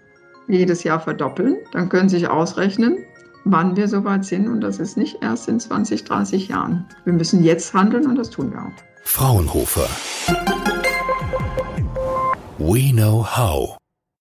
jedes 0.48 0.84
Jahr 0.84 1.00
verdoppeln. 1.00 1.56
Dann 1.72 1.88
können 1.88 2.08
Sie 2.08 2.18
sich 2.18 2.28
ausrechnen, 2.28 2.98
wann 3.44 3.76
wir 3.76 3.88
soweit 3.88 4.24
sind. 4.24 4.48
Und 4.48 4.60
das 4.60 4.78
ist 4.78 4.96
nicht 4.96 5.22
erst 5.22 5.48
in 5.48 5.60
20, 5.60 6.04
30 6.04 6.48
Jahren. 6.48 6.86
Wir 7.04 7.12
müssen 7.12 7.42
jetzt 7.42 7.74
handeln 7.74 8.06
und 8.06 8.16
das 8.16 8.30
tun 8.30 8.52
wir 8.52 8.60
auch. 8.60 8.72
Fraunhofer. 9.04 9.88
We 12.58 12.92
know 12.92 13.24
how. 13.24 13.76